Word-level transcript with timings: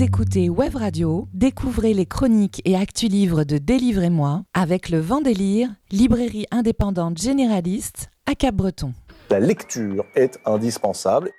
Écoutez 0.00 0.48
Web 0.48 0.76
Radio, 0.76 1.26
découvrez 1.34 1.92
les 1.92 2.06
chroniques 2.06 2.62
et 2.64 2.76
actus 2.76 3.10
livres 3.10 3.42
de 3.42 3.58
Délivrez-moi 3.58 4.42
avec 4.54 4.90
le 4.90 5.00
Vendélire, 5.00 5.70
librairie 5.90 6.46
indépendante 6.52 7.18
généraliste 7.18 8.08
à 8.24 8.36
Cap-Breton. 8.36 8.92
La 9.28 9.40
lecture 9.40 10.04
est 10.14 10.38
indispensable. 10.44 11.32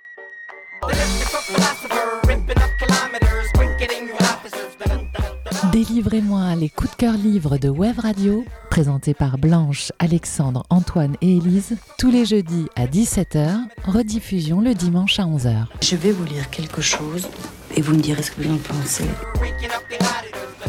Délivrez-moi 5.83 6.55
les 6.59 6.67
coups 6.67 6.91
de 6.91 6.96
cœur 6.97 7.13
livres 7.13 7.57
de 7.57 7.69
Web 7.69 7.99
Radio, 7.99 8.43
présentés 8.69 9.13
par 9.13 9.37
Blanche, 9.37 9.93
Alexandre, 9.97 10.65
Antoine 10.69 11.15
et 11.21 11.37
Élise, 11.37 11.78
tous 11.97 12.11
les 12.11 12.25
jeudis 12.25 12.65
à 12.75 12.85
17h, 12.85 13.47
rediffusion 13.85 14.60
le 14.60 14.73
dimanche 14.73 15.21
à 15.21 15.23
11h. 15.23 15.67
Je 15.81 15.96
vais 15.96 16.11
vous 16.11 16.25
lire 16.25 16.49
quelque 16.49 16.81
chose 16.81 17.29
et 17.77 17.81
vous 17.81 17.93
me 17.93 18.02
direz 18.02 18.21
ce 18.23 18.31
que 18.31 18.41
vous 18.41 18.53
en 18.53 18.57
pensez. 18.57 19.05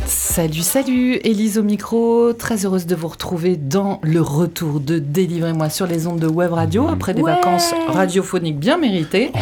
Salut, 0.06 0.60
salut, 0.62 1.14
Élise 1.24 1.58
au 1.58 1.64
micro, 1.64 2.32
très 2.32 2.64
heureuse 2.64 2.86
de 2.86 2.94
vous 2.94 3.08
retrouver 3.08 3.56
dans 3.56 3.98
le 4.04 4.20
retour 4.20 4.78
de 4.78 5.00
Délivrez-moi 5.00 5.70
sur 5.70 5.88
les 5.88 6.06
ondes 6.06 6.20
de 6.20 6.28
Web 6.28 6.52
Radio 6.52 6.86
après 6.86 7.14
des 7.14 7.22
Ouais. 7.22 7.32
vacances 7.32 7.74
radiophoniques 7.88 8.60
bien 8.60 8.78
méritées, 8.78 9.32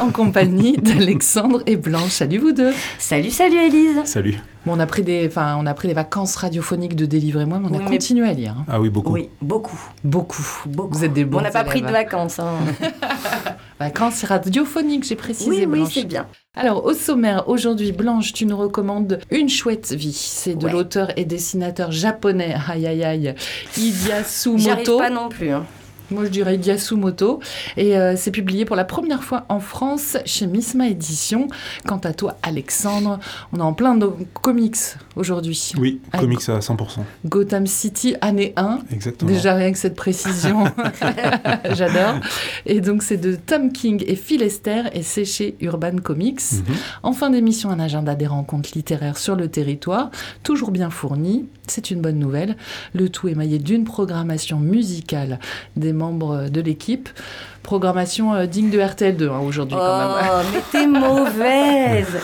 en 0.00 0.08
compagnie 0.08 0.78
d'Alexandre 0.78 1.62
et 1.66 1.76
Blanche. 1.76 2.08
Salut 2.08 2.38
vous 2.38 2.52
deux. 2.52 2.72
Salut, 2.98 3.30
salut 3.30 3.58
Elise 3.58 4.00
Salut. 4.06 4.38
Bon, 4.66 4.72
on 4.76 4.80
a 4.80 4.86
pris 4.86 5.02
des, 5.02 5.26
enfin, 5.26 5.56
on 5.60 5.66
a 5.66 5.74
pris 5.74 5.88
les 5.88 5.94
vacances 5.94 6.36
radiophoniques 6.36 6.96
de 6.96 7.04
Délivrez-moi, 7.06 7.58
mais 7.58 7.66
on 7.70 7.74
a 7.74 7.78
Oui, 7.78 7.84
mais- 7.84 7.90
continué 7.90 8.28
à 8.28 8.32
lire. 8.32 8.54
hein. 8.58 8.64
Ah 8.68 8.80
oui, 8.80 8.88
beaucoup. 8.88 9.12
Oui, 9.12 9.28
beaucoup. 9.42 9.78
Beaucoup. 10.02 10.42
beaucoup. 10.66 10.96
Vous 10.98 11.04
êtes 11.04 11.12
des 11.12 11.24
bons 11.26 11.38
On 11.38 11.42
n'a 11.42 11.50
pas 11.50 11.64
pris 11.64 11.82
de 11.82 11.86
vacances. 11.90 12.38
Hein. 12.38 12.54
Vacances 13.80 14.24
radiophoniques, 14.24 15.04
j'ai 15.04 15.16
précisé. 15.16 15.50
oui, 15.50 15.58
oui, 15.60 15.66
Blanche. 15.66 15.92
c'est 15.94 16.04
bien. 16.04 16.26
Alors, 16.54 16.84
au 16.84 16.94
sommaire, 16.94 17.48
aujourd'hui, 17.48 17.92
Blanche, 17.92 18.32
tu 18.32 18.46
nous 18.46 18.56
recommandes 18.56 19.20
Une 19.30 19.48
chouette 19.48 19.92
vie. 19.92 20.12
C'est 20.12 20.54
de 20.54 20.66
Ouais. 20.66 20.72
l'auteur 20.72 21.08
et 21.18 21.24
dessinateur 21.24 21.90
japonais, 21.92 22.54
aïe 22.68 22.86
aïe 22.86 23.02
aïe, 23.04 23.34
Hideyasu 23.76 24.58
J'y 24.58 24.70
arrive 24.70 24.86
Moto. 24.86 24.98
pas 24.98 25.10
non 25.10 25.28
plus. 25.28 25.50
hein. 25.50 25.64
Moi, 26.10 26.24
je 26.24 26.30
dirais 26.30 26.56
Hideyasu 26.56 26.96
Moto. 26.96 27.40
Et 27.76 27.96
euh, 27.96 28.14
c'est 28.16 28.30
publié 28.30 28.64
pour 28.64 28.76
la 28.76 28.84
première 28.84 29.24
fois 29.24 29.44
en 29.48 29.60
France 29.60 30.16
chez 30.24 30.46
Misma 30.46 30.88
Édition. 30.88 31.48
Quant 31.86 31.98
à 31.98 32.12
toi, 32.12 32.36
Alexandre, 32.42 33.18
on 33.52 33.58
est 33.58 33.62
en 33.62 33.72
plein 33.72 33.94
de 33.94 34.08
comics 34.42 34.76
aujourd'hui. 35.16 35.72
Oui, 35.78 36.00
comics 36.18 36.48
à 36.48 36.58
100%. 36.58 37.00
Gotham 37.26 37.66
City, 37.66 38.16
année 38.20 38.52
1. 38.56 38.80
Exactement. 38.92 39.30
Déjà 39.30 39.54
rien 39.54 39.72
que 39.72 39.78
cette 39.78 39.94
précision, 39.96 40.64
j'adore. 41.70 42.16
Et 42.66 42.80
donc 42.80 43.02
c'est 43.02 43.16
de 43.16 43.36
Tom 43.36 43.72
King 43.72 44.02
et 44.06 44.16
Phil 44.16 44.42
Esther 44.42 44.94
et 44.96 45.02
c'est 45.02 45.24
chez 45.24 45.56
Urban 45.60 45.96
Comics. 46.02 46.40
Mhm. 46.52 46.74
En 47.02 47.12
fin 47.12 47.30
d'émission, 47.30 47.70
un 47.70 47.80
agenda 47.80 48.14
des 48.14 48.26
rencontres 48.26 48.70
littéraires 48.74 49.18
sur 49.18 49.36
le 49.36 49.48
territoire, 49.48 50.10
toujours 50.42 50.70
bien 50.70 50.90
fourni. 50.90 51.46
C'est 51.66 51.90
une 51.90 52.00
bonne 52.00 52.18
nouvelle. 52.18 52.56
Le 52.94 53.08
tout 53.08 53.28
émaillé 53.28 53.58
d'une 53.58 53.84
programmation 53.84 54.58
musicale 54.58 55.38
des 55.76 55.92
membres 55.92 56.48
de 56.48 56.60
l'équipe. 56.60 57.08
Programmation 57.62 58.34
euh, 58.34 58.46
digne 58.46 58.70
de 58.70 58.78
RTL2 58.78 59.30
hein, 59.30 59.38
aujourd'hui 59.38 59.76
quand 59.78 59.98
même. 59.98 60.16
Oh, 60.22 60.42
mais 60.52 60.60
t'es 60.70 60.86
mauvaise 60.86 62.18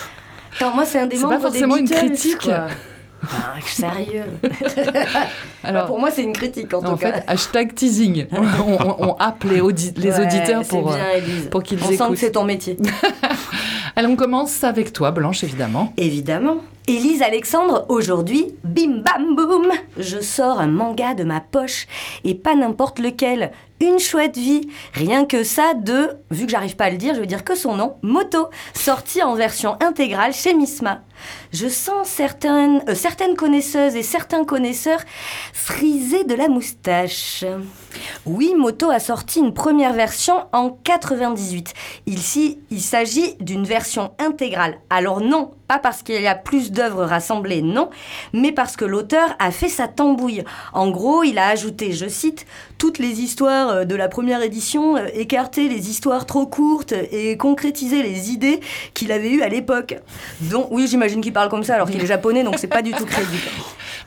Attends, 0.56 0.74
moi, 0.74 0.84
c'est 0.84 0.98
un 0.98 1.06
des 1.06 1.16
C'est 1.16 1.22
pas 1.22 1.28
membres 1.30 1.42
forcément 1.42 1.74
des 1.77 1.80
une 1.83 1.88
critique. 1.88 2.38
quoi. 2.38 2.66
Ah, 3.22 3.55
sérieux 3.66 4.24
Alors, 5.64 5.86
Pour 5.86 5.98
moi, 6.00 6.11
c'est 6.11 6.22
une 6.22 6.33
critique, 6.33 6.72
en 6.74 6.80
tout 6.80 6.86
en 6.88 6.96
cas. 6.96 7.12
fait, 7.12 7.24
hashtag 7.27 7.74
teasing. 7.74 8.27
On, 8.33 8.38
on- 8.42 9.08
on 9.11 9.12
happe 9.14 9.44
les, 9.44 9.61
audi- 9.61 9.92
les 9.96 10.11
Ouais, 10.12 10.20
auditeurs 10.27 10.62
c'est 10.64 10.68
pour, 10.70 10.88
bien, 10.88 10.98
euh, 11.16 11.48
pour 11.50 11.62
qu'ils 11.62 11.78
On 11.83 11.86
sent 11.88 11.94
écoutent. 11.94 12.11
que 12.11 12.16
c'est 12.16 12.33
ton 12.33 12.44
métier. 12.44 12.77
Allez, 13.96 14.06
on 14.08 14.16
commence 14.16 14.64
avec 14.64 14.92
toi, 14.92 15.11
Blanche, 15.11 15.44
évidemment. 15.44 15.92
Évidemment. 15.98 16.56
Élise 16.91 17.22
Alexandre, 17.22 17.86
aujourd'hui, 17.88 18.46
bim 18.64 19.05
bam 19.05 19.36
boum, 19.36 19.70
je 19.96 20.19
sors 20.19 20.58
un 20.58 20.66
manga 20.66 21.14
de 21.14 21.22
ma 21.22 21.38
poche 21.38 21.86
et 22.24 22.34
pas 22.34 22.56
n'importe 22.56 22.98
lequel. 22.98 23.52
Une 23.83 23.98
chouette 23.98 24.36
vie, 24.36 24.68
rien 24.92 25.24
que 25.24 25.42
ça 25.42 25.73
de, 25.73 26.11
vu 26.30 26.45
que 26.45 26.52
j'arrive 26.52 26.77
pas 26.77 26.85
à 26.85 26.91
le 26.91 26.98
dire, 26.98 27.14
je 27.14 27.20
vais 27.20 27.27
dire 27.27 27.45
que 27.45 27.55
son 27.55 27.77
nom, 27.77 27.96
Moto, 28.02 28.51
sorti 28.74 29.23
en 29.23 29.35
version 29.35 29.79
intégrale 29.80 30.35
chez 30.35 30.52
Misma. 30.52 31.01
Je 31.52 31.67
sens 31.67 32.07
certaines, 32.07 32.83
euh, 32.89 32.95
certaines 32.95 33.36
connaisseuses 33.36 33.96
et 33.96 34.02
certains 34.02 34.45
connaisseurs 34.45 35.01
friser 35.52 36.24
de 36.24 36.35
la 36.35 36.48
moustache. 36.48 37.45
Oui, 38.27 38.55
Moto 38.57 38.90
a 38.90 39.01
sorti 39.01 39.40
une 39.40 39.55
première 39.55 39.92
version 39.92 40.46
en 40.52 40.70
98. 40.70 41.74
Ici, 42.07 42.58
il 42.70 42.80
s'agit 42.80 43.35
d'une 43.40 43.64
version 43.64 44.13
intégrale. 44.19 44.79
Alors 44.90 45.20
non, 45.20 45.52
pas 45.67 45.79
parce 45.79 46.02
qu'il 46.02 46.20
y 46.20 46.27
a 46.27 46.35
plus 46.35 46.70
d'œuvres 46.70 47.05
rassemblées, 47.05 47.63
non, 47.63 47.90
mais 48.33 48.52
parce 48.52 48.77
que 48.77 48.85
l'auteur 48.85 49.35
a 49.39 49.51
fait 49.51 49.69
sa 49.69 49.89
tambouille. 49.89 50.45
En 50.73 50.90
gros, 50.90 51.23
il 51.23 51.39
a 51.39 51.48
ajouté, 51.48 51.92
je 51.92 52.08
cite, 52.08 52.46
toutes 52.79 52.98
les 52.98 53.20
histoires 53.20 53.70
euh, 53.70 53.85
de 53.85 53.95
la 53.95 54.08
première 54.08 54.42
édition, 54.42 54.97
euh, 54.97 55.07
écarté 55.14 55.69
les 55.69 55.89
histoires 55.91 56.27
trop 56.27 56.47
courtes 56.47 56.92
et 57.13 57.36
concrétisé 57.36 58.03
les 58.03 58.31
idées 58.31 58.61
qu'il 58.95 59.13
avait 59.13 59.31
eues 59.31 59.42
à 59.42 59.48
l'époque. 59.48 59.97
Donc, 60.42 60.69
oui, 60.70 60.86
j'imagine 60.89 61.20
qu'il 61.20 61.33
parle 61.33 61.48
comme 61.48 61.64
ça 61.64 61.75
alors 61.77 61.91
qu'il 61.91 62.03
est 62.03 62.07
japonais, 62.17 62.42
donc 62.45 62.57
c'est 62.58 62.67
pas 62.67 62.83
du 62.83 62.92
tout 62.92 63.07
crédible. 63.07 63.42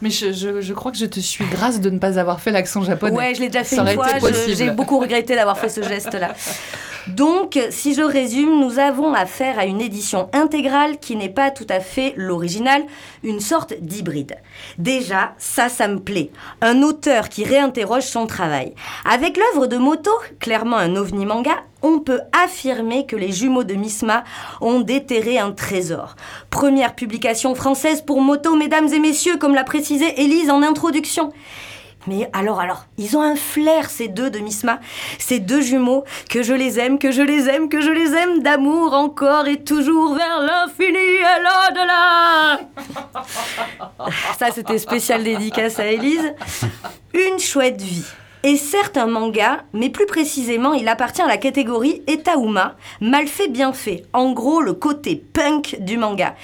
Mais 0.01 0.09
je, 0.09 0.31
je- 0.33 0.61
je 0.61 0.73
crois 0.73 0.91
que 0.91 0.97
je 0.97 1.05
te 1.05 1.19
suis 1.19 1.45
grâce 1.45 1.79
de 1.79 1.89
ne 1.89 1.97
pas 1.99 2.19
avoir 2.19 2.41
fait 2.41 2.51
l'accent 2.51 2.83
japonais. 2.83 3.15
Ouais, 3.17 3.33
je 3.35 3.39
l'ai 3.41 3.47
déjà 3.47 3.63
fait 3.63 3.75
Ça 3.77 3.83
une 3.83 3.93
fois. 3.93 4.07
J'ai 4.47 4.69
beaucoup 4.71 4.99
regretté 4.99 5.35
d'avoir 5.35 5.57
fait 5.57 5.69
ce 5.69 5.81
geste-là. 5.81 6.33
Donc, 7.07 7.59
si 7.69 7.93
je 7.93 8.01
résume, 8.01 8.59
nous 8.59 8.79
avons 8.79 9.13
affaire 9.13 9.59
à 9.59 9.65
une 9.65 9.81
édition 9.81 10.29
intégrale 10.33 10.99
qui 10.99 11.15
n'est 11.15 11.29
pas 11.29 11.51
tout 11.51 11.67
à 11.69 11.79
fait 11.79 12.13
l'original, 12.15 12.83
une 13.23 13.41
sorte 13.41 13.73
d'hybride. 13.79 14.37
Déjà, 14.77 15.33
ça, 15.37 15.67
ça 15.67 15.87
me 15.87 15.99
plaît. 15.99 16.31
Un 16.61 16.81
auteur 16.81 17.29
qui 17.29 17.43
réinterroge 17.43 18.03
son 18.03 18.25
travail. 18.25 18.73
Avec 19.03 19.37
l'œuvre 19.37 19.67
de 19.67 19.77
Moto, 19.77 20.11
clairement 20.39 20.77
un 20.77 20.95
ovni 20.95 21.25
manga, 21.25 21.63
on 21.81 21.99
peut 21.99 22.21
affirmer 22.31 23.05
que 23.05 23.17
les 23.17 23.33
jumeaux 23.33 23.65
de 23.65 23.73
Misma 23.73 24.23
ont 24.61 24.79
déterré 24.79 25.37
un 25.37 25.51
trésor. 25.51 26.15
Première 26.49 26.95
publication 26.95 27.53
française 27.55 28.01
pour 28.01 28.21
Moto, 28.21 28.55
mesdames 28.55 28.87
et 28.93 28.99
messieurs, 28.99 29.37
comme 29.37 29.53
l'a 29.53 29.65
précisé 29.65 30.21
Élise 30.21 30.49
en 30.49 30.63
introduction. 30.63 31.33
Mais 32.07 32.29
alors, 32.33 32.59
alors, 32.59 32.85
ils 32.97 33.15
ont 33.17 33.21
un 33.21 33.35
flair, 33.35 33.89
ces 33.89 34.07
deux 34.07 34.29
de 34.29 34.39
Misma, 34.39 34.79
ces 35.19 35.39
deux 35.39 35.61
jumeaux, 35.61 36.03
que 36.29 36.43
je 36.43 36.53
les 36.53 36.79
aime, 36.79 36.99
que 36.99 37.11
je 37.11 37.21
les 37.21 37.47
aime, 37.49 37.69
que 37.69 37.81
je 37.81 37.91
les 37.91 38.13
aime 38.13 38.41
d'amour 38.41 38.93
encore 38.93 39.47
et 39.47 39.63
toujours 39.63 40.15
vers 40.15 40.39
l'infini 40.41 40.97
et 40.97 41.39
l'au-delà. 41.43 42.59
Ça, 44.37 44.51
c'était 44.51 44.79
spécial 44.79 45.23
dédicace 45.23 45.79
à 45.79 45.85
Élise. 45.87 46.33
Une 47.13 47.39
chouette 47.39 47.81
vie. 47.81 48.05
Et 48.45 48.57
certes 48.57 48.97
un 48.97 49.07
manga, 49.07 49.63
mais 49.71 49.89
plus 49.89 50.05
précisément, 50.05 50.73
il 50.73 50.89
appartient 50.89 51.21
à 51.21 51.27
la 51.27 51.37
catégorie 51.37 52.01
Etauma, 52.07 52.75
mal 52.99 53.27
fait, 53.27 53.47
bien 53.47 53.71
fait. 53.71 54.03
En 54.11 54.33
gros, 54.33 54.59
le 54.61 54.73
côté 54.73 55.15
punk 55.15 55.77
du 55.79 55.95
manga. 55.95 56.35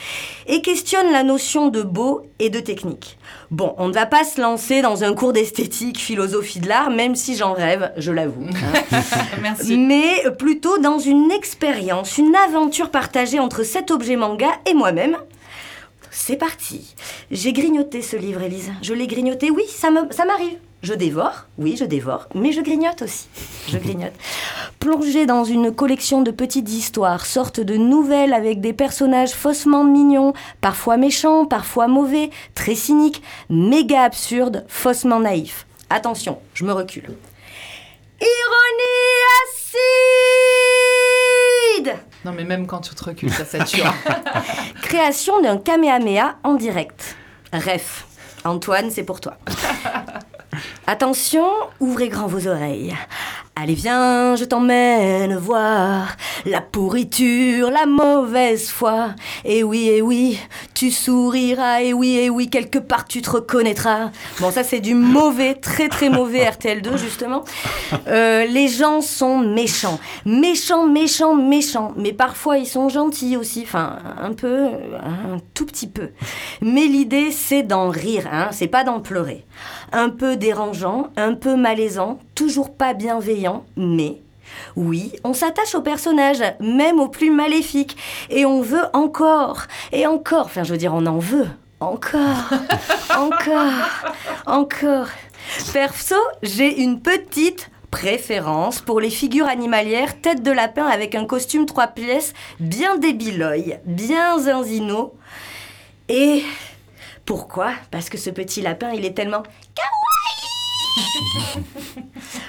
Et 0.47 0.61
questionne 0.61 1.11
la 1.11 1.23
notion 1.23 1.67
de 1.67 1.81
beau 1.81 2.21
et 2.39 2.49
de 2.49 2.61
technique. 2.61 3.17
Bon, 3.51 3.75
on 3.77 3.89
ne 3.89 3.93
va 3.93 4.05
pas 4.05 4.23
se 4.23 4.39
lancer 4.39 4.81
dans 4.81 5.03
un 5.03 5.13
cours 5.13 5.33
d'esthétique, 5.33 5.99
philosophie 5.99 6.61
de 6.61 6.69
l'art, 6.69 6.89
même 6.89 7.15
si 7.15 7.35
j'en 7.35 7.51
rêve, 7.51 7.91
je 7.97 8.13
l'avoue. 8.13 8.45
hein. 8.47 9.01
Merci. 9.41 9.77
mais 9.77 10.23
plutôt 10.37 10.77
dans 10.77 10.99
une 10.99 11.31
expérience, 11.31 12.17
une 12.17 12.33
aventure 12.47 12.91
partagée 12.91 13.39
entre 13.39 13.63
cet 13.63 13.91
objet 13.91 14.15
manga 14.15 14.51
et 14.65 14.73
moi-même. 14.73 15.17
C'est 16.11 16.37
parti. 16.37 16.95
J'ai 17.29 17.51
grignoté 17.51 18.01
ce 18.01 18.15
livre, 18.15 18.41
Élise. 18.41 18.71
Je 18.81 18.93
l'ai 18.93 19.05
grignoté, 19.07 19.51
oui, 19.51 19.63
ça 19.67 19.91
m'arrive. 19.91 20.57
Je 20.81 20.93
dévore, 20.93 21.45
oui, 21.57 21.75
je 21.77 21.83
dévore, 21.83 22.29
mais 22.33 22.53
je 22.53 22.61
grignote 22.61 23.01
aussi. 23.01 23.27
Je 23.67 23.77
grignote. 23.77 24.13
Plongé 24.79 25.25
dans 25.25 25.43
une 25.43 25.75
collection 25.75 26.21
de 26.21 26.31
petites 26.31 26.69
histoires, 26.69 27.25
sorte 27.25 27.59
de 27.59 27.75
nouvelles 27.75 28.31
avec 28.33 28.61
des 28.61 28.71
personnages 28.71 29.31
faussement 29.31 29.83
mignons, 29.83 30.31
parfois 30.61 30.95
méchants, 30.95 31.45
parfois 31.45 31.89
mauvais, 31.89 32.29
très 32.55 32.75
cyniques, 32.75 33.21
méga 33.49 34.03
absurdes, 34.03 34.63
faussement 34.69 35.19
naïfs. 35.19 35.67
Attention, 35.89 36.39
je 36.53 36.63
me 36.63 36.71
recule. 36.71 37.13
Ironie 38.21 39.19
acide 41.83 41.97
Non, 42.23 42.31
mais 42.31 42.45
même 42.45 42.67
quand 42.67 42.79
tu 42.79 42.95
te 42.95 43.03
recules, 43.03 43.33
ça 43.33 43.43
sature. 43.43 43.93
Création 44.81 45.41
d'un 45.41 45.57
Kamehameha 45.57 46.37
en 46.43 46.53
direct. 46.53 47.17
Ref. 47.51 48.05
Antoine, 48.45 48.89
c'est 48.91 49.03
pour 49.03 49.19
toi. 49.19 49.37
Attention, 50.91 51.45
ouvrez 51.79 52.09
grand 52.09 52.25
vos 52.25 52.47
oreilles. 52.47 52.95
Allez, 53.55 53.75
viens, 53.75 54.35
je 54.35 54.43
t'emmène 54.43 55.35
voir 55.35 56.17
la 56.47 56.61
pourriture, 56.61 57.69
la 57.69 57.85
mauvaise 57.85 58.71
foi. 58.71 59.09
Et 59.45 59.61
oui, 59.61 59.87
et 59.89 60.01
oui, 60.01 60.39
Tu 60.79 60.91
souriras, 60.91 61.81
et 61.81 61.91
oui, 61.91 62.15
et 62.15 62.29
oui, 62.29 62.49
quelque 62.49 62.79
part 62.79 63.03
tu 63.03 63.21
te 63.21 63.29
reconnaîtras. 63.29 64.11
Bon, 64.39 64.49
ça 64.49 64.63
c'est 64.63 64.79
du 64.79 64.95
mauvais, 64.95 65.55
très 65.55 65.89
très 65.89 66.09
mauvais 66.09 66.45
RTL2, 66.45 66.95
justement. 66.95 67.43
Euh, 68.07 68.45
les 68.45 68.69
gens 68.69 69.01
sont 69.01 69.39
méchants. 69.39 69.99
Méchants, 70.25 70.87
méchants, 70.87 71.35
méchants. 71.35 71.91
Mais 71.97 72.13
parfois 72.13 72.59
ils 72.59 72.65
sont 72.65 72.87
gentils 72.87 73.35
aussi, 73.35 73.63
enfin, 73.63 73.97
un 74.21 74.31
peu, 74.31 74.67
un 75.03 75.39
tout 75.53 75.65
petit 75.65 75.87
peu. 75.87 76.11
Mais 76.61 76.85
l'idée 76.85 77.31
c'est 77.31 77.63
d'en 77.63 77.89
rire, 77.89 78.29
hein, 78.31 78.47
c'est 78.53 78.67
pas 78.67 78.85
d'en 78.85 79.01
pleurer. 79.01 79.45
Un 79.91 80.07
peu 80.07 80.37
dérangeant, 80.37 81.09
un 81.17 81.33
peu 81.33 81.57
malaisant, 81.57 82.19
toujours 82.35 82.73
pas 82.73 82.93
bienveillant, 82.93 83.65
mais 83.75 84.21
oui, 84.75 85.13
on 85.23 85.33
s'attache 85.33 85.75
aux 85.75 85.81
personnages, 85.81 86.43
même 86.59 86.99
aux 86.99 87.07
plus 87.07 87.31
maléfiques, 87.31 87.97
et 88.29 88.45
on 88.45 88.61
veut 88.61 88.85
encore, 88.93 89.63
et 89.91 90.07
encore, 90.07 90.45
enfin 90.45 90.63
je 90.63 90.71
veux 90.71 90.77
dire 90.77 90.93
on 90.93 91.05
en 91.05 91.19
veut, 91.19 91.47
encore, 91.79 92.49
encore, 93.17 93.73
encore. 94.45 95.07
Perso, 95.73 96.15
j'ai 96.43 96.81
une 96.81 97.01
petite 97.01 97.69
préférence 97.91 98.81
pour 98.81 98.99
les 98.99 99.09
figures 99.09 99.47
animalières 99.47 100.21
tête 100.21 100.43
de 100.43 100.51
lapin 100.51 100.85
avec 100.85 101.15
un 101.15 101.25
costume 101.25 101.65
trois 101.65 101.87
pièces 101.87 102.33
bien 102.59 102.97
débiloy, 102.97 103.79
bien 103.85 104.37
zinzino. 104.37 105.15
Et 106.07 106.43
pourquoi? 107.25 107.71
Parce 107.91 108.09
que 108.09 108.17
ce 108.17 108.29
petit 108.29 108.61
lapin, 108.61 108.91
il 108.91 109.05
est 109.05 109.13
tellement 109.13 109.43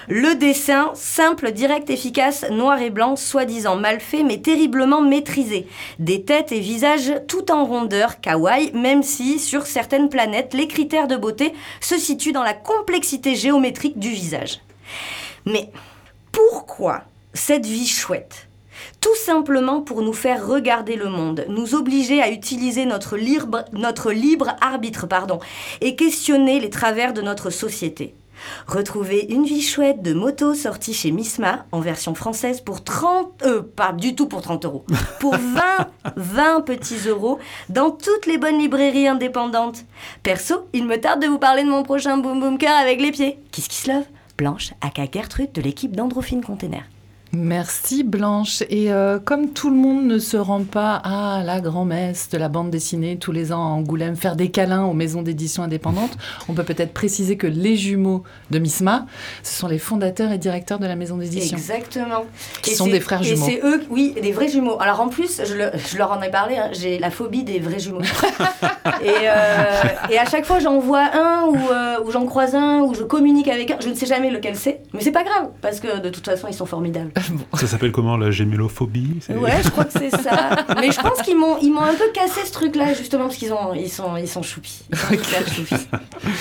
le 0.09 0.35
dessin, 0.35 0.91
simple, 0.95 1.53
direct, 1.53 1.89
efficace, 1.89 2.45
noir 2.51 2.81
et 2.83 2.91
blanc, 2.91 3.17
soi-disant 3.17 3.77
mal 3.77 4.01
fait, 4.01 4.23
mais 4.23 4.39
terriblement 4.39 5.03
maîtrisé. 5.03 5.67
Des 5.99 6.25
têtes 6.25 6.53
et 6.53 6.61
visages 6.61 7.13
tout 7.29 7.53
en 7.53 7.65
rondeur, 7.65 8.21
kawaii, 8.21 8.73
même 8.73 9.03
si, 9.03 9.39
sur 9.39 9.67
certaines 9.67 10.09
planètes, 10.09 10.55
les 10.55 10.69
critères 10.69 11.09
de 11.09 11.17
beauté 11.17 11.53
se 11.81 11.97
situent 11.97 12.33
dans 12.33 12.43
la 12.43 12.55
complexité 12.55 13.37
géométrique 13.37 13.99
du 13.99 14.11
visage. 14.11 14.61
Mais 15.47 15.71
pourquoi 16.33 17.03
cette 17.33 17.67
vie 17.67 17.87
chouette? 17.87 18.49
Tout 19.01 19.17
simplement 19.17 19.81
pour 19.81 20.03
nous 20.03 20.13
faire 20.13 20.47
regarder 20.47 20.97
le 20.97 21.09
monde, 21.09 21.45
nous 21.49 21.75
obliger 21.75 22.21
à 22.23 22.31
utiliser 22.31 22.85
notre 22.85 23.17
libre, 23.17 23.65
arbitre 24.61 25.07
pardon, 25.07 25.39
et 25.81 25.97
questionner 25.97 26.61
les 26.61 26.71
travers 26.71 27.13
de 27.13 27.23
notre 27.23 27.51
société. 27.51 28.15
Retrouvez 28.67 29.33
Une 29.33 29.45
vie 29.45 29.63
chouette 29.63 30.03
de 30.03 30.13
moto 30.13 30.55
sortie 30.55 30.95
chez 30.95 31.11
Misma 31.11 31.67
en 31.73 31.81
version 31.81 32.15
française 32.15 32.61
pour 32.61 32.85
30, 32.85 33.43
euh, 33.45 33.63
pas 33.63 33.93
du 33.93 34.15
tout 34.15 34.27
pour 34.27 34.43
30 34.43 34.65
euros, 34.65 34.85
pour 35.19 35.35
20, 35.37 35.61
20 36.17 36.61
petits 36.63 37.09
euros 37.09 37.39
dans 37.69 37.91
toutes 37.91 38.27
les 38.27 38.39
bonnes 38.39 38.59
librairies 38.59 39.09
indépendantes. 39.09 39.85
Perso, 40.23 40.69
il 40.73 40.87
me 40.87 40.97
tarde 40.99 41.23
de 41.23 41.27
vous 41.27 41.39
parler 41.39 41.65
de 41.65 41.71
mon 41.71 41.83
prochain 41.83 42.19
Boom 42.19 42.41
Boom 42.41 42.59
Car 42.59 42.79
avec 42.79 43.01
les 43.01 43.11
pieds. 43.11 43.39
Kiss 43.53 43.69
Kiss 43.69 43.87
Love, 43.87 44.05
Blanche, 44.37 44.73
aka 44.81 45.05
Gertrude 45.13 45.53
de 45.53 45.61
l'équipe 45.63 45.95
d'Androphine 45.95 46.43
Container. 46.43 46.85
Merci 47.33 48.03
Blanche. 48.03 48.63
Et 48.71 48.93
euh, 48.93 49.21
comme 49.21 49.51
tout 49.51 49.71
le 49.71 49.77
monde 49.77 50.05
ne 50.05 50.19
se 50.19 50.37
rend 50.37 50.65
pas 50.65 50.97
à 50.97 51.45
la 51.45 51.61
grand-messe 51.61 52.29
de 52.31 52.39
la 52.39 52.49
bande 52.49 52.71
dessinée 52.71 53.19
tous 53.19 53.31
les 53.31 53.53
ans 53.53 53.63
à 53.63 53.69
Angoulême 53.69 54.17
faire 54.17 54.35
des 54.35 54.51
câlins 54.51 54.85
aux 54.85 54.95
maisons 54.95 55.23
d'édition 55.23 55.63
indépendantes, 55.63 56.17
on 56.49 56.55
peut 56.55 56.65
peut-être 56.65 56.93
préciser 56.93 57.37
que 57.37 57.47
les 57.47 57.77
jumeaux 57.77 58.25
de 58.51 58.59
Misma, 58.59 59.07
ce 59.45 59.61
sont 59.61 59.69
les 59.69 59.79
fondateurs 59.79 60.33
et 60.33 60.39
directeurs 60.39 60.81
de 60.81 60.87
la 60.87 60.97
maison 60.97 61.19
d'édition. 61.19 61.57
Exactement. 61.57 62.25
Qui 62.63 62.75
sont 62.75 62.89
des 62.89 63.01
frères 63.01 63.23
jumeaux. 63.23 63.47
Et 63.47 63.51
c'est 63.51 63.67
eux, 63.67 63.85
oui, 63.91 64.15
des 64.21 64.33
vrais 64.33 64.49
jumeaux. 64.49 64.81
Alors 64.81 65.01
en 65.01 65.09
plus, 65.09 65.41
je, 65.45 65.97
leur 65.99 66.11
en 66.11 66.21
ai 66.23 66.31
parlé, 66.31 66.57
hein, 66.57 66.71
j'ai 66.73 66.99
la 66.99 67.11
phobie 67.11 67.45
des 67.45 67.61
vrais 67.61 67.79
jumeaux. 67.79 68.03
et, 69.03 69.09
euh, 69.09 69.83
et, 70.11 70.19
à 70.19 70.25
chaque 70.25 70.45
fois, 70.45 70.59
j'en 70.59 70.81
vois 70.81 71.09
un 71.15 71.47
ou, 71.47 71.57
euh, 71.57 72.05
ou 72.05 72.11
j'en 72.11 72.27
croise 72.27 72.57
un 72.57 72.81
ou 72.81 72.95
je 72.95 73.05
communique 73.05 73.49
avec 73.49 73.71
un. 73.71 73.77
Je 73.81 73.89
ne 73.89 73.95
sais 73.95 74.07
jamais 74.07 74.31
lequel 74.31 74.57
c'est, 74.57 74.81
mais 74.93 75.01
c'est 75.01 75.13
pas 75.13 75.23
grave 75.23 75.51
parce 75.61 75.79
que 75.79 76.01
de 76.01 76.09
toute 76.09 76.25
façon, 76.25 76.49
ils 76.49 76.55
sont 76.55 76.67
formidables. 76.67 77.13
Ça 77.55 77.67
s'appelle 77.67 77.93
comment 77.93 78.17
la 78.17 78.31
gémélophobie 78.31 79.21
Ouais, 79.29 79.63
je 79.63 79.71
crois 79.71 79.85
que 79.85 79.93
c'est 79.99 80.11
ça. 80.11 80.65
Mais 80.81 80.91
je 80.91 81.01
pense 81.01 81.23
qu'ils 81.23 81.37
m'ont 81.37 81.59
ils 81.61 81.73
m'ont 81.73 81.81
un 81.83 81.95
peu 81.95 82.11
cassé 82.13 82.41
ce 82.45 82.53
truc-là 82.53 82.95
justement 82.95 83.25
parce 83.25 83.37
qu'ils 83.37 83.53
ont 83.53 83.75
ils 83.75 83.91
sont 83.91 84.17
ils 84.17 84.29
sont 84.29 84.43
choupis. 84.43 84.83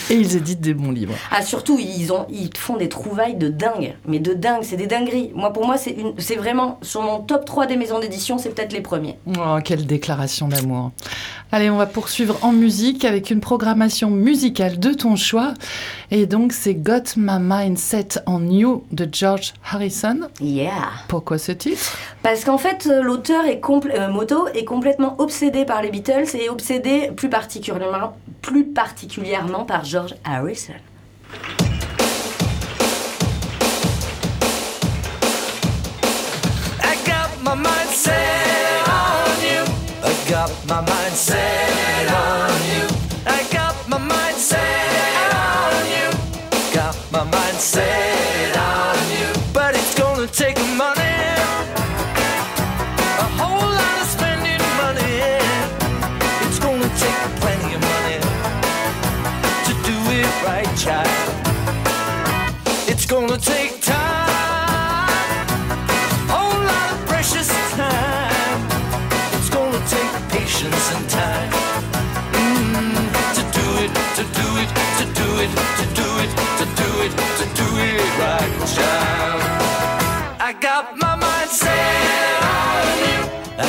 Et 0.09 0.15
ils 0.15 0.35
éditent 0.35 0.61
des 0.61 0.73
bons 0.73 0.91
livres. 0.91 1.15
Ah 1.31 1.41
surtout 1.41 1.79
ils 1.79 2.11
ont 2.11 2.25
ils 2.29 2.49
font 2.57 2.77
des 2.77 2.89
trouvailles 2.89 3.35
de 3.35 3.49
dingue, 3.49 3.95
mais 4.07 4.19
de 4.19 4.33
dingue, 4.33 4.63
c'est 4.63 4.77
des 4.77 4.87
dingueries. 4.87 5.31
Moi 5.35 5.51
pour 5.53 5.65
moi 5.65 5.77
c'est 5.77 5.91
une 5.91 6.13
c'est 6.17 6.35
vraiment 6.35 6.79
sur 6.81 7.01
mon 7.01 7.19
top 7.19 7.45
3 7.45 7.65
des 7.65 7.75
maisons 7.77 7.99
d'édition, 7.99 8.37
c'est 8.37 8.49
peut-être 8.49 8.73
les 8.73 8.81
premiers. 8.81 9.17
Oh, 9.37 9.57
quelle 9.63 9.85
déclaration 9.85 10.47
d'amour. 10.47 10.91
Allez, 11.51 11.71
on 11.71 11.77
va 11.77 11.87
poursuivre 11.87 12.37
en 12.43 12.51
musique 12.51 13.05
avec 13.05 13.31
une 13.31 13.39
programmation 13.39 14.11
musicale 14.11 14.79
de 14.79 14.93
ton 14.93 15.15
choix. 15.15 15.55
Et 16.11 16.27
donc, 16.27 16.53
c'est 16.53 16.75
Got 16.75 17.15
My 17.17 17.39
Mind 17.39 17.79
Set 17.79 18.21
on 18.27 18.47
You 18.47 18.83
de 18.91 19.09
George 19.11 19.53
Harrison. 19.63 20.19
Yeah. 20.39 20.68
Pourquoi 21.07 21.37
ce 21.37 21.51
titre? 21.51 21.97
Parce 22.23 22.43
qu'en 22.43 22.57
fait, 22.57 22.87
euh, 22.87 23.01
l'auteur 23.01 23.45
est 23.45 23.61
euh, 23.95 24.09
Moto 24.09 24.47
est 24.53 24.65
complètement 24.65 25.15
obsédé 25.19 25.65
par 25.65 25.81
les 25.81 25.89
Beatles 25.89 26.35
et 26.35 26.49
obsédé 26.49 27.11
plus 27.15 27.29
particulièrement, 27.29 28.17
plus 28.41 28.65
particulièrement 28.65 29.65
par 29.65 29.85
George 29.85 30.15
Harrison. 30.23 30.73
I 36.83 36.95
got 37.05 37.29
my 37.43 37.55
mind 37.55 37.89
set 37.91 38.13
on 38.87 39.41
you. 39.43 39.63
I 40.03 40.29
got 40.29 40.51
my 40.67 40.81
mind 40.81 41.15
set 41.15 41.68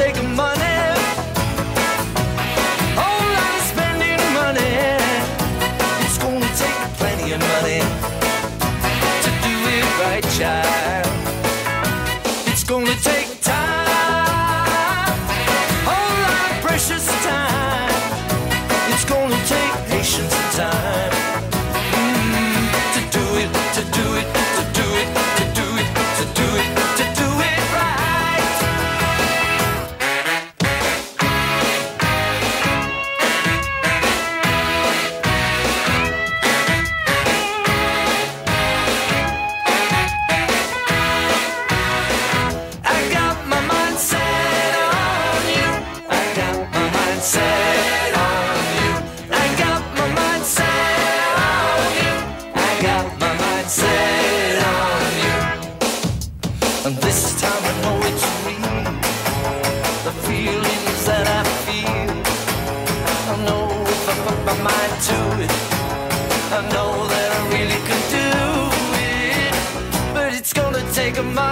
take 0.00 0.14
them 0.14 0.29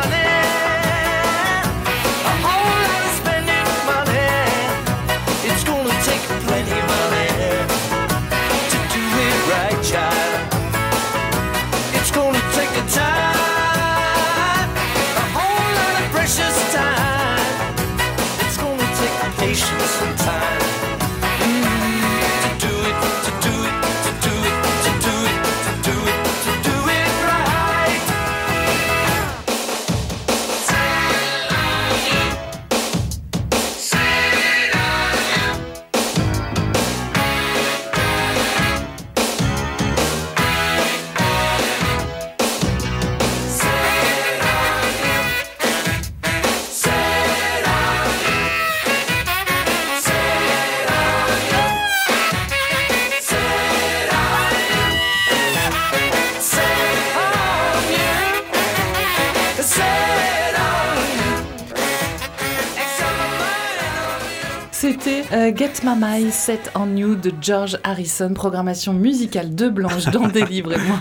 darling. 0.02 0.37
Get 65.56 65.82
My 65.84 65.94
Mind 66.00 66.30
Set 66.32 66.70
on 66.74 66.96
You 66.96 67.14
de 67.14 67.32
George 67.40 67.78
Harrison, 67.84 68.32
programmation 68.34 68.92
musicale 68.92 69.54
de 69.54 69.68
Blanche 69.68 70.06
dans 70.06 70.28
Délivrez-moi, 70.32 70.98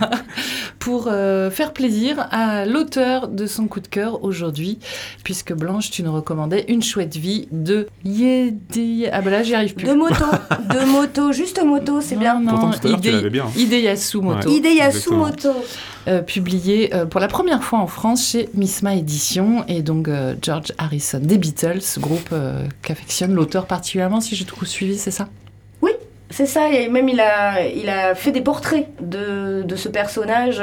pour 0.79 1.07
euh, 1.07 1.49
faire 1.49 1.73
plaisir 1.73 2.27
à 2.31 2.65
l'auteur 2.65 3.27
de 3.27 3.45
son 3.45 3.67
coup 3.67 3.79
de 3.79 3.87
cœur 3.87 4.23
aujourd'hui, 4.23 4.79
puisque 5.23 5.53
Blanche, 5.53 5.89
tu 5.91 6.03
nous 6.03 6.13
recommandais 6.13 6.65
Une 6.67 6.83
chouette 6.83 7.15
vie 7.15 7.47
de 7.51 7.87
Yedi. 8.05 9.05
Ah 9.11 9.21
ben 9.21 9.31
là, 9.31 9.43
j'y 9.43 9.55
arrive 9.55 9.73
plus. 9.75 9.87
De 9.87 9.93
moto, 9.93 10.25
de 10.73 10.85
moto, 10.85 11.31
juste 11.31 11.61
moto, 11.63 12.01
c'est 12.01 12.15
bien. 12.15 12.39
Non, 12.39 12.51
Pourtant, 12.51 12.69
tout 12.71 12.87
à 12.87 12.89
l'heure, 12.91 13.01
tu 13.01 13.07
Ide- 13.09 13.13
l'avais 13.15 13.29
bien. 13.29 13.45
Ideyasu 13.55 14.17
Moto. 14.21 14.49
Ouais. 14.49 14.55
Ideyasu 14.55 14.97
Exactement. 14.97 15.25
moto. 15.25 15.49
Euh, 16.07 16.21
publié 16.21 16.93
euh, 16.93 17.05
pour 17.05 17.19
la 17.19 17.27
première 17.27 17.63
fois 17.63 17.79
en 17.79 17.87
France 17.87 18.31
chez 18.31 18.49
Misma 18.53 18.95
Édition 18.95 19.65
et 19.67 19.81
donc 19.81 20.07
euh, 20.07 20.35
George 20.41 20.71
Harrison 20.77 21.19
des 21.21 21.37
Beatles, 21.37 21.81
groupe 21.99 22.33
qu'affectionne 22.81 23.33
l'auteur 23.33 23.65
particulièrement, 23.65 24.21
si 24.21 24.35
j'ai 24.35 24.45
tout 24.45 24.63
suivi, 24.65 24.97
c'est 24.97 25.11
ça? 25.11 25.27
C'est 26.29 26.45
ça, 26.45 26.69
et 26.69 26.89
même 26.89 27.07
il 27.07 27.21
a, 27.21 27.65
il 27.65 27.87
a 27.87 28.13
fait 28.13 28.31
des 28.31 28.41
portraits 28.41 28.89
de, 28.99 29.63
de 29.63 29.75
ce 29.77 29.87
personnage, 29.87 30.61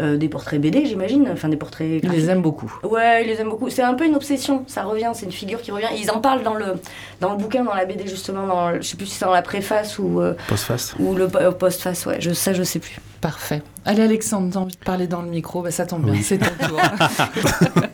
euh, 0.00 0.16
des 0.16 0.28
portraits 0.28 0.60
BD 0.60 0.86
j'imagine, 0.86 1.28
enfin 1.32 1.48
des 1.48 1.56
portraits 1.56 1.86
Il 1.88 2.00
graphiques. 2.00 2.20
les 2.22 2.30
aime 2.30 2.42
beaucoup. 2.42 2.72
Ouais, 2.82 3.22
il 3.24 3.28
les 3.28 3.40
aime 3.40 3.48
beaucoup. 3.50 3.68
C'est 3.70 3.82
un 3.82 3.94
peu 3.94 4.06
une 4.06 4.14
obsession, 4.14 4.64
ça 4.66 4.84
revient, 4.84 5.10
c'est 5.14 5.26
une 5.26 5.32
figure 5.32 5.60
qui 5.60 5.70
revient. 5.70 5.86
Ils 5.98 6.10
en 6.10 6.20
parlent 6.20 6.42
dans 6.42 6.54
le, 6.54 6.74
dans 7.20 7.32
le 7.32 7.38
bouquin, 7.38 7.64
dans 7.64 7.74
la 7.74 7.84
BD 7.84 8.06
justement, 8.06 8.46
dans, 8.46 8.70
le- 8.70 8.80
je 8.82 8.86
sais 8.88 8.96
plus 8.96 9.06
si 9.06 9.14
c'est 9.16 9.24
dans 9.24 9.32
la 9.32 9.42
préface 9.42 9.98
ou, 9.98 10.20
euh, 10.20 10.34
Post-face. 10.48 10.94
ou 10.98 11.14
le 11.14 11.28
po- 11.28 11.52
postface, 11.58 12.06
ouais, 12.06 12.16
je, 12.20 12.32
ça 12.32 12.52
je 12.52 12.62
sais 12.62 12.78
plus. 12.78 12.98
Parfait. 13.20 13.62
Allez 13.84 14.02
Alexandre, 14.02 14.50
t'as 14.52 14.58
envie 14.58 14.74
de 14.76 14.84
parler 14.84 15.06
dans 15.06 15.22
le 15.22 15.28
micro, 15.28 15.62
bah, 15.62 15.70
ça 15.70 15.86
tombe 15.86 16.02
bien, 16.04 16.14
Oui. 16.14 16.22
c'est 16.24 16.38
ton 16.38 16.66
tour. 16.68 16.80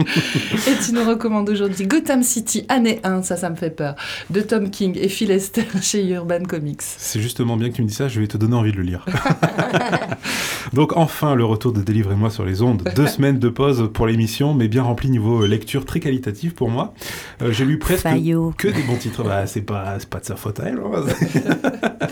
et 0.67 0.85
tu 0.85 0.93
nous 0.93 1.05
recommandes 1.07 1.49
aujourd'hui 1.51 1.87
Gotham 1.87 2.23
City, 2.23 2.65
année 2.71 3.01
1, 3.05 3.23
ça, 3.23 3.37
ça 3.37 3.51
me 3.51 3.57
fait 3.57 3.69
peur, 3.71 3.95
de 4.31 4.41
Tom 4.41 4.71
King 4.71 4.97
et 4.99 5.09
Phil 5.09 5.31
Esther 5.31 5.65
chez 5.83 6.07
Urban 6.09 6.45
Comics. 6.49 6.81
C'est 6.81 7.21
justement 7.21 7.57
bien 7.59 7.69
que 7.69 7.75
tu 7.75 7.83
me 7.83 7.89
dis 7.89 7.95
ça, 7.95 8.09
je 8.09 8.21
vais 8.21 8.27
te 8.27 8.39
donner 8.39 8.55
envie 8.57 8.73
de 8.73 8.77
le 8.79 8.83
lire. 8.85 9.05
Donc 10.73 10.97
enfin 10.97 11.35
le 11.35 11.45
retour 11.45 11.73
de 11.73 11.81
Délivrez-moi 11.89 12.29
sur 12.29 12.45
les 12.45 12.61
ondes. 12.61 12.83
Deux 12.97 13.07
semaines 13.07 13.39
de 13.39 13.49
pause 13.49 13.89
pour 13.95 14.07
l'émission, 14.07 14.53
mais 14.53 14.69
bien 14.69 14.83
rempli 14.83 15.09
niveau 15.09 15.47
lecture 15.47 15.87
très 15.87 16.01
qualitative 16.01 16.53
pour 16.53 16.69
moi. 16.69 16.93
Euh, 17.43 17.53
J'ai 17.53 17.65
lu 17.65 17.79
presque 17.79 18.03
Fayot. 18.03 18.53
que 18.57 18.69
des 18.69 18.83
bons 18.83 18.97
titres. 18.97 19.23
Bah, 19.23 19.47
c'est 19.47 19.63
pas, 19.63 19.99
pas 20.11 20.21
de 20.21 20.25
sa 20.25 20.37
faute 20.37 20.61
à 20.61 20.65
elle. 20.65 20.79
hein. 20.79 21.05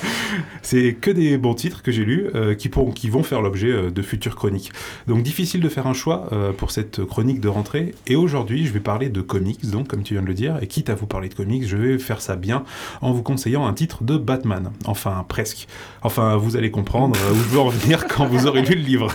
c'est 0.62 0.94
que 1.00 1.10
des 1.10 1.36
bons 1.38 1.54
titres 1.54 1.82
que 1.82 1.90
j'ai 1.92 2.04
lus 2.04 2.26
euh, 2.34 2.54
qui, 2.54 2.70
qui 2.94 3.08
vont 3.10 3.22
faire 3.22 3.42
l'objet 3.42 3.70
euh, 3.70 3.90
de 3.90 4.02
futures 4.02 4.36
chroniques. 4.36 4.72
Donc 5.06 5.22
difficile 5.22 5.60
de 5.60 5.68
faire 5.68 5.86
un 5.86 5.94
choix 5.94 6.28
euh, 6.32 6.52
pour 6.52 6.70
cette 6.70 7.04
chronique 7.04 7.40
de 7.40 7.48
rentrée. 7.48 7.94
Et 8.06 8.16
aujourd'hui, 8.16 8.66
je 8.66 8.72
vais 8.72 8.80
parler 8.80 9.08
de 9.08 9.20
comics, 9.20 9.68
donc 9.70 9.88
comme 9.88 10.02
tu 10.02 10.14
viens 10.14 10.22
de 10.22 10.28
le 10.28 10.34
dire. 10.34 10.58
Et 10.62 10.66
quitte 10.66 10.90
à 10.90 10.94
vous 10.94 11.06
parler 11.06 11.28
de 11.28 11.34
comics, 11.34 11.66
je 11.66 11.76
vais 11.76 11.98
faire 11.98 12.20
ça 12.20 12.36
bien 12.36 12.64
en 13.00 13.12
vous 13.12 13.22
conseillant 13.22 13.66
un 13.66 13.72
titre 13.72 14.04
de 14.04 14.16
Batman. 14.16 14.70
Enfin, 14.86 15.24
presque. 15.28 15.66
Enfin, 16.02 16.36
vous 16.36 16.56
allez 16.56 16.70
comprendre 16.70 17.16
où 17.32 17.36
je 17.36 17.48
veux 17.54 17.60
en 17.60 17.68
venir 17.68 18.06
quand 18.06 18.26
vous 18.26 18.46
aurez 18.46 18.62
lu 18.62 18.74
le 18.74 18.82
livre. 18.82 19.08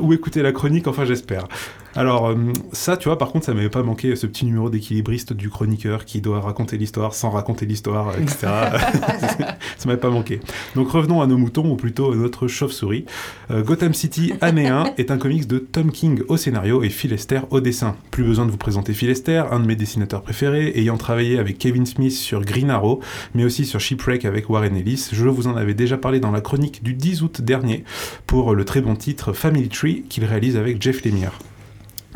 Ou 0.00 0.12
écouter 0.14 0.42
la 0.42 0.52
chronique, 0.52 0.86
enfin 0.86 1.04
j'espère. 1.04 1.46
Alors, 1.98 2.28
euh, 2.28 2.36
ça, 2.70 2.96
tu 2.96 3.08
vois, 3.08 3.18
par 3.18 3.32
contre, 3.32 3.46
ça 3.46 3.54
m'avait 3.54 3.68
pas 3.68 3.82
manqué 3.82 4.14
ce 4.14 4.28
petit 4.28 4.46
numéro 4.46 4.70
d'équilibriste 4.70 5.32
du 5.32 5.50
chroniqueur 5.50 6.04
qui 6.04 6.20
doit 6.20 6.40
raconter 6.40 6.78
l'histoire 6.78 7.12
sans 7.12 7.30
raconter 7.30 7.66
l'histoire, 7.66 8.16
etc. 8.16 8.36
ça 9.76 9.86
m'avait 9.86 9.98
pas 9.98 10.08
manqué. 10.08 10.38
Donc 10.76 10.92
revenons 10.92 11.22
à 11.22 11.26
nos 11.26 11.36
moutons, 11.36 11.68
ou 11.68 11.74
plutôt 11.74 12.12
à 12.12 12.14
notre 12.14 12.46
chauve-souris. 12.46 13.04
Euh, 13.50 13.64
Gotham 13.64 13.94
City, 13.94 14.32
année 14.40 14.68
1, 14.68 14.92
est 14.96 15.10
un 15.10 15.18
comics 15.18 15.48
de 15.48 15.58
Tom 15.58 15.90
King 15.90 16.22
au 16.28 16.36
scénario 16.36 16.84
et 16.84 16.88
Phil 16.88 17.12
Esther 17.12 17.48
au 17.50 17.58
dessin. 17.58 17.96
Plus 18.12 18.22
besoin 18.22 18.46
de 18.46 18.52
vous 18.52 18.58
présenter 18.58 18.92
Phil 18.92 19.10
Esther, 19.10 19.52
un 19.52 19.58
de 19.58 19.66
mes 19.66 19.74
dessinateurs 19.74 20.22
préférés, 20.22 20.78
ayant 20.78 20.98
travaillé 20.98 21.40
avec 21.40 21.58
Kevin 21.58 21.84
Smith 21.84 22.12
sur 22.12 22.42
Green 22.42 22.70
Arrow, 22.70 23.00
mais 23.34 23.42
aussi 23.42 23.66
sur 23.66 23.80
Shipwreck 23.80 24.24
avec 24.24 24.48
Warren 24.48 24.76
Ellis. 24.76 25.08
Je 25.10 25.26
vous 25.26 25.48
en 25.48 25.56
avais 25.56 25.74
déjà 25.74 25.98
parlé 25.98 26.20
dans 26.20 26.30
la 26.30 26.42
chronique 26.42 26.80
du 26.80 26.94
10 26.94 27.22
août 27.22 27.40
dernier 27.40 27.82
pour 28.28 28.54
le 28.54 28.64
très 28.64 28.82
bon 28.82 28.94
titre 28.94 29.32
Family 29.32 29.68
Tree 29.68 30.04
qu'il 30.08 30.24
réalise 30.24 30.56
avec 30.56 30.80
Jeff 30.80 31.04
Lemire. 31.04 31.32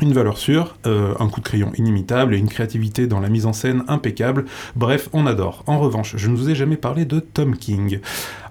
Une 0.00 0.12
valeur 0.12 0.38
sûre, 0.38 0.76
euh, 0.86 1.14
un 1.20 1.28
coup 1.28 1.40
de 1.40 1.44
crayon 1.44 1.70
inimitable 1.76 2.34
et 2.34 2.38
une 2.38 2.48
créativité 2.48 3.06
dans 3.06 3.20
la 3.20 3.28
mise 3.28 3.46
en 3.46 3.52
scène 3.52 3.84
impeccable. 3.88 4.46
Bref, 4.74 5.08
on 5.12 5.26
adore. 5.26 5.62
En 5.66 5.78
revanche, 5.78 6.14
je 6.16 6.28
ne 6.28 6.36
vous 6.36 6.48
ai 6.50 6.54
jamais 6.54 6.76
parlé 6.76 7.04
de 7.04 7.20
Tom 7.20 7.56
King. 7.56 8.00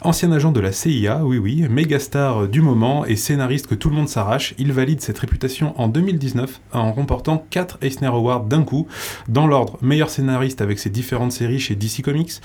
Ancien 0.04 0.32
agent 0.32 0.52
de 0.52 0.60
la 0.60 0.72
CIA, 0.72 1.24
oui 1.24 1.38
oui, 1.38 1.68
méga 1.70 2.00
star 2.00 2.48
du 2.48 2.62
moment 2.62 3.06
et 3.06 3.16
scénariste 3.16 3.68
que 3.68 3.76
tout 3.76 3.88
le 3.88 3.96
monde 3.96 4.10
s'arrache, 4.10 4.56
il 4.58 4.74
valide 4.74 5.00
cette 5.00 5.20
réputation 5.20 5.80
en 5.80 5.90
2019 5.90 6.60
en 6.74 6.92
remportant 6.92 7.46
4 7.52 7.78
Eisner 7.84 8.08
Awards 8.08 8.46
d'un 8.46 8.64
coup, 8.64 8.88
dans 9.28 9.46
l'ordre 9.46 9.78
meilleur 9.84 10.10
scénariste 10.10 10.60
avec 10.62 10.80
ses 10.80 10.90
différentes 10.90 11.34
séries 11.34 11.60
chez 11.60 11.76
DC 11.76 12.02
Comics, 12.02 12.42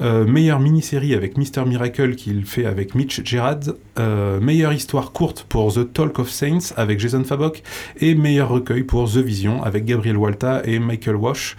euh, 0.00 0.24
meilleure 0.24 0.60
mini-série 0.60 1.12
avec 1.14 1.36
Mr. 1.36 1.66
Miracle 1.66 2.14
qu'il 2.14 2.44
fait 2.44 2.64
avec 2.64 2.94
Mitch 2.94 3.24
Gerrard, 3.24 3.72
euh, 3.98 4.38
meilleure 4.38 4.72
histoire 4.72 5.10
courte 5.10 5.44
pour 5.48 5.74
The 5.74 5.92
Talk 5.92 6.20
of 6.20 6.30
Saints 6.30 6.72
avec 6.76 7.00
Jason 7.00 7.24
Fabok 7.24 7.64
et 8.00 8.14
meilleur 8.14 8.50
recueil 8.50 8.84
pour 8.84 9.10
The 9.10 9.16
Vision 9.16 9.64
avec 9.64 9.84
Gabriel 9.84 10.16
Walta 10.16 10.62
et 10.64 10.78
Michael 10.78 11.16
Wash. 11.16 11.56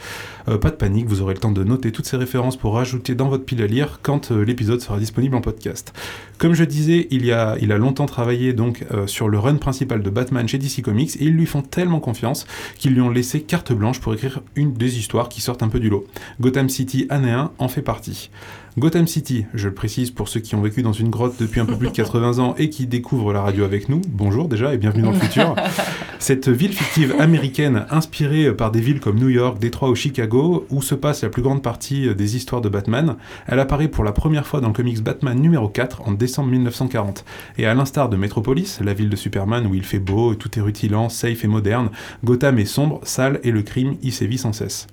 Euh, 0.47 0.57
pas 0.57 0.69
de 0.69 0.75
panique, 0.75 1.07
vous 1.07 1.21
aurez 1.21 1.33
le 1.33 1.39
temps 1.39 1.51
de 1.51 1.63
noter 1.63 1.91
toutes 1.91 2.05
ces 2.05 2.17
références 2.17 2.57
pour 2.57 2.75
rajouter 2.75 3.15
dans 3.15 3.29
votre 3.29 3.45
pile 3.45 3.61
à 3.61 3.67
lire 3.67 3.99
quand 4.01 4.31
euh, 4.31 4.43
l'épisode 4.43 4.81
sera 4.81 4.97
disponible 4.97 5.35
en 5.35 5.41
podcast. 5.41 5.93
Comme 6.37 6.53
je 6.53 6.63
disais, 6.63 7.07
il, 7.11 7.25
y 7.25 7.31
a, 7.31 7.55
il 7.61 7.71
a 7.71 7.77
longtemps 7.77 8.05
travaillé 8.05 8.53
donc 8.53 8.85
euh, 8.91 9.07
sur 9.07 9.29
le 9.29 9.37
run 9.37 9.55
principal 9.55 10.01
de 10.01 10.09
Batman 10.09 10.47
chez 10.47 10.57
DC 10.57 10.81
Comics 10.81 11.15
et 11.19 11.25
ils 11.25 11.35
lui 11.35 11.45
font 11.45 11.61
tellement 11.61 11.99
confiance 11.99 12.47
qu'ils 12.77 12.93
lui 12.93 13.01
ont 13.01 13.09
laissé 13.09 13.41
carte 13.41 13.73
blanche 13.73 13.99
pour 13.99 14.13
écrire 14.13 14.41
une 14.55 14.73
des 14.73 14.97
histoires 14.97 15.29
qui 15.29 15.41
sortent 15.41 15.63
un 15.63 15.69
peu 15.69 15.79
du 15.79 15.89
lot. 15.89 16.05
Gotham 16.39 16.69
City 16.69 17.05
année 17.09 17.31
1 17.31 17.51
en 17.57 17.67
fait 17.67 17.81
partie. 17.81 18.29
Gotham 18.77 19.05
City, 19.05 19.45
je 19.53 19.67
le 19.67 19.73
précise 19.73 20.11
pour 20.11 20.29
ceux 20.29 20.39
qui 20.39 20.55
ont 20.55 20.61
vécu 20.61 20.81
dans 20.81 20.93
une 20.93 21.09
grotte 21.09 21.35
depuis 21.37 21.59
un 21.59 21.65
peu 21.65 21.75
plus 21.75 21.89
de 21.89 21.93
80 21.93 22.39
ans 22.39 22.55
et 22.57 22.69
qui 22.69 22.87
découvrent 22.87 23.33
la 23.33 23.41
radio 23.41 23.65
avec 23.65 23.89
nous, 23.89 23.99
bonjour 24.07 24.47
déjà 24.47 24.73
et 24.73 24.77
bienvenue 24.77 25.03
dans 25.03 25.11
le 25.11 25.19
futur. 25.19 25.55
Cette 26.19 26.47
ville 26.47 26.71
fictive 26.71 27.13
américaine 27.19 27.85
inspirée 27.89 28.55
par 28.55 28.71
des 28.71 28.79
villes 28.79 29.01
comme 29.01 29.19
New 29.19 29.27
York, 29.27 29.59
Détroit 29.59 29.89
ou 29.89 29.95
Chicago, 29.95 30.65
où 30.69 30.81
se 30.81 30.95
passe 30.95 31.21
la 31.21 31.27
plus 31.27 31.41
grande 31.41 31.61
partie 31.61 32.15
des 32.15 32.37
histoires 32.37 32.61
de 32.61 32.69
Batman, 32.69 33.17
elle 33.45 33.59
apparaît 33.59 33.89
pour 33.89 34.05
la 34.05 34.13
première 34.13 34.47
fois 34.47 34.61
dans 34.61 34.69
le 34.69 34.73
comics 34.73 35.03
Batman 35.03 35.37
numéro 35.37 35.67
4 35.67 36.07
en 36.07 36.13
décembre 36.13 36.51
1940. 36.51 37.25
Et 37.57 37.65
à 37.65 37.73
l'instar 37.73 38.07
de 38.07 38.15
Metropolis, 38.15 38.79
la 38.79 38.93
ville 38.93 39.09
de 39.09 39.17
Superman 39.17 39.67
où 39.67 39.75
il 39.75 39.83
fait 39.83 39.99
beau, 39.99 40.33
tout 40.35 40.57
est 40.57 40.61
rutilant, 40.61 41.09
safe 41.09 41.43
et 41.43 41.47
moderne, 41.47 41.89
Gotham 42.23 42.57
est 42.57 42.63
sombre, 42.63 43.01
sale 43.03 43.41
et 43.43 43.51
le 43.51 43.63
crime 43.63 43.97
y 44.01 44.11
sévit 44.11 44.37
sans 44.37 44.53
cesse. 44.53 44.87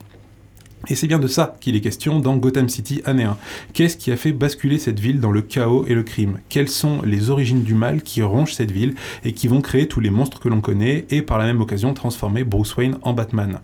Et 0.90 0.94
c'est 0.94 1.06
bien 1.06 1.18
de 1.18 1.26
ça 1.26 1.56
qu'il 1.60 1.76
est 1.76 1.80
question 1.80 2.18
dans 2.18 2.36
Gotham 2.36 2.68
City 2.68 3.02
année 3.04 3.24
1. 3.24 3.36
Qu'est-ce 3.74 3.98
qui 3.98 4.10
a 4.10 4.16
fait 4.16 4.32
basculer 4.32 4.78
cette 4.78 4.98
ville 4.98 5.20
dans 5.20 5.30
le 5.30 5.42
chaos 5.42 5.84
et 5.86 5.94
le 5.94 6.02
crime? 6.02 6.38
Quelles 6.48 6.68
sont 6.68 7.02
les 7.02 7.28
origines 7.28 7.62
du 7.62 7.74
mal 7.74 8.02
qui 8.02 8.22
rongent 8.22 8.54
cette 8.54 8.70
ville 8.70 8.94
et 9.22 9.32
qui 9.32 9.48
vont 9.48 9.60
créer 9.60 9.86
tous 9.86 10.00
les 10.00 10.08
monstres 10.08 10.40
que 10.40 10.48
l'on 10.48 10.62
connaît 10.62 11.04
et 11.10 11.20
par 11.20 11.38
la 11.38 11.44
même 11.44 11.60
occasion 11.60 11.92
transformer 11.92 12.42
Bruce 12.42 12.74
Wayne 12.76 12.96
en 13.02 13.12
Batman? 13.12 13.58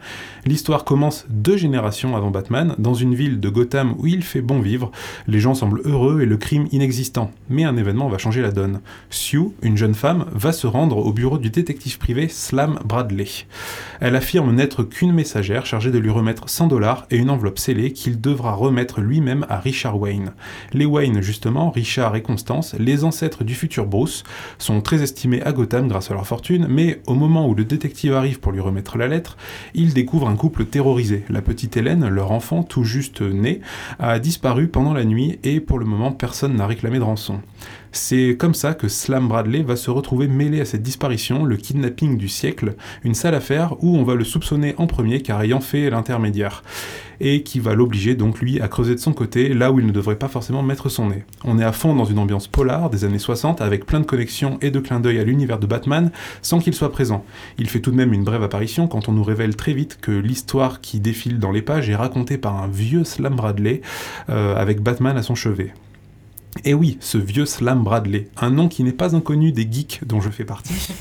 L'histoire 0.45 0.85
commence 0.85 1.25
deux 1.31 1.57
générations 1.57 2.15
avant 2.15 2.31
Batman, 2.31 2.75
dans 2.79 2.93
une 2.93 3.15
ville 3.15 3.41
de 3.41 3.49
Gotham 3.49 3.95
où 3.99 4.07
il 4.07 4.23
fait 4.23 4.43
bon 4.43 4.61
vivre, 4.61 4.91
les 5.27 5.41
gens 5.41 5.55
semblent 5.55 5.81
heureux 5.85 6.21
et 6.21 6.27
le 6.27 6.37
crime 6.37 6.67
inexistant. 6.73 7.31
Mais 7.49 7.65
un 7.65 7.79
événement 7.79 8.09
va 8.09 8.19
changer 8.19 8.43
la 8.43 8.51
donne. 8.51 8.81
Sue, 9.09 9.53
une 9.63 9.79
jeune 9.79 9.95
femme, 9.95 10.27
va 10.33 10.53
se 10.53 10.67
rendre 10.67 10.99
au 10.99 11.13
bureau 11.13 11.39
du 11.39 11.49
détective 11.49 11.99
privé 11.99 12.29
Slam 12.29 12.79
Bradley. 12.85 13.47
Elle 14.01 14.17
affirme 14.17 14.55
n'être 14.55 14.85
qu'une 14.85 15.13
messagère 15.13 15.65
chargée 15.65 15.91
de 15.91 15.99
lui 15.99 16.11
remettre 16.11 16.51
100 16.51 16.67
dollars 16.67 17.07
et 17.15 17.19
une 17.19 17.31
enveloppe 17.31 17.61
scellée 17.61 17.93
qu'il 17.93 18.21
devra 18.21 18.55
remettre 18.55 19.01
lui-même 19.01 19.47
à 19.49 19.61
Richard 19.61 19.99
Wayne. 20.01 20.33
Les 20.73 20.85
Wayne, 20.85 21.21
justement, 21.21 21.71
Richard 21.71 22.17
et 22.17 22.23
Constance, 22.23 22.75
les 22.79 23.05
ancêtres 23.05 23.45
du 23.45 23.55
futur 23.55 23.87
Bruce, 23.87 24.25
sont 24.59 24.81
très 24.81 25.03
estimés 25.03 25.41
à 25.43 25.53
Gotham 25.53 25.87
grâce 25.87 26.11
à 26.11 26.15
leur 26.15 26.27
fortune, 26.27 26.67
mais 26.69 27.01
au 27.07 27.15
moment 27.15 27.49
où 27.49 27.55
le 27.55 27.65
détective 27.65 28.15
arrive 28.15 28.41
pour 28.41 28.51
lui 28.51 28.61
remettre 28.61 28.99
la 28.99 29.07
lettre, 29.07 29.37
il 29.75 29.95
découvre 29.95 30.29
un 30.29 30.35
couple 30.35 30.65
terrorisé. 30.65 31.25
La 31.29 31.41
petite 31.41 31.77
Hélène, 31.77 32.09
leur 32.09 32.33
enfant 32.33 32.65
tout 32.65 32.85
juste 32.85 33.21
né, 33.21 33.61
a 34.01 34.19
disparu 34.19 34.67
pendant 34.67 34.93
la 34.93 35.05
nuit 35.05 35.39
et 35.45 35.61
pour 35.61 35.79
le 35.79 35.87
moment 35.87 36.11
personne 36.11 36.57
n'a 36.57 36.67
réclamé 36.67 36.99
de 36.99 37.05
rançon. 37.05 37.41
C'est 37.97 38.37
comme 38.37 38.55
ça 38.55 38.75
que 38.75 38.89
Slam 38.89 39.29
Bradley 39.29 39.63
va 39.63 39.77
se 39.77 39.89
retrouver 39.89 40.27
mêlé 40.27 40.61
à 40.61 40.65
cette 40.65 40.83
disparition, 40.83 41.45
le 41.45 41.57
kidnapping 41.57 42.19
du 42.19 42.29
siècle, 42.29 42.75
une 43.05 43.15
sale 43.15 43.37
affaire 43.37 43.77
où 43.85 43.97
on 43.97 44.03
va 44.03 44.17
le 44.17 44.25
soupçonner 44.25 44.75
en 44.79 44.89
premier 44.89 45.23
car 45.23 45.41
ayant 45.43 45.61
fait 45.61 45.89
l'intermédiaire, 45.91 46.65
et 47.21 47.45
qui 47.45 47.61
va 47.61 47.75
l'obliger 47.75 48.17
donc 48.17 48.41
lui 48.41 48.61
à 48.61 48.67
creuser 48.67 48.97
de 48.97 49.01
son 49.01 49.13
côté 49.13 49.55
là 49.55 49.71
où 49.71 49.79
il 49.79 49.87
ne 49.87 49.93
devrait 49.93 50.19
pas 50.19 50.27
forcément 50.27 50.65
mettre 50.65 50.89
son 50.89 51.11
nez. 51.11 51.25
On 51.45 51.61
est 51.61 51.65
à 51.65 51.71
fond 51.71 51.95
dans 51.95 52.05
une 52.05 52.19
ambiance 52.19 52.49
polar 52.49 52.91
des 52.91 53.05
années 53.05 53.21
60 53.21 53.61
avec 53.61 53.87
plein 53.87 54.01
de 54.01 54.07
connexions 54.07 54.59
et 54.61 54.73
de 54.73 54.81
clins 54.81 54.99
d'œil 54.99 55.21
à 55.21 55.25
l'univers 55.25 55.61
de 55.61 55.67
Batman 55.69 56.11
sans 56.43 56.59
qu'il 56.59 56.75
soit 56.75 56.91
présent. 56.91 57.25
Il 57.59 57.69
fait 57.69 57.81
tout 57.81 57.93
de 57.93 57.97
même 57.97 58.13
une 58.13 58.25
brève 58.25 58.43
apparition 58.43 58.89
quand 58.89 59.09
on 59.09 59.13
nous 59.13 59.23
révèle 59.25 59.55
très 59.55 59.73
vite 59.73 59.99
que 60.01 60.11
l'histoire 60.11 60.81
qui 60.81 60.99
défile 60.99 61.39
dans 61.39 61.53
les 61.53 61.63
pages 61.63 61.89
est 61.89 61.95
racontée 61.95 62.39
par 62.39 62.61
un 62.61 62.67
vieux 62.67 63.05
Slam 63.05 63.37
Bradley 63.37 63.83
euh, 64.31 64.57
avec 64.57 64.83
Batman 64.83 65.17
à 65.17 65.23
son 65.23 65.37
chevet. 65.37 65.73
Et 66.63 66.73
oui, 66.73 66.99
ce 67.01 67.19
vieux 67.19 67.47
Slam 67.47 67.83
Bradley, 67.83 68.29
un 68.37 68.51
nom 68.51 68.69
qui 68.69 68.85
n'est 68.85 68.93
pas 68.93 69.17
inconnu 69.17 69.51
des 69.51 69.67
geeks 69.71 70.03
dont 70.07 70.21
je 70.21 70.31
fais 70.31 70.45
partie. 70.45 70.75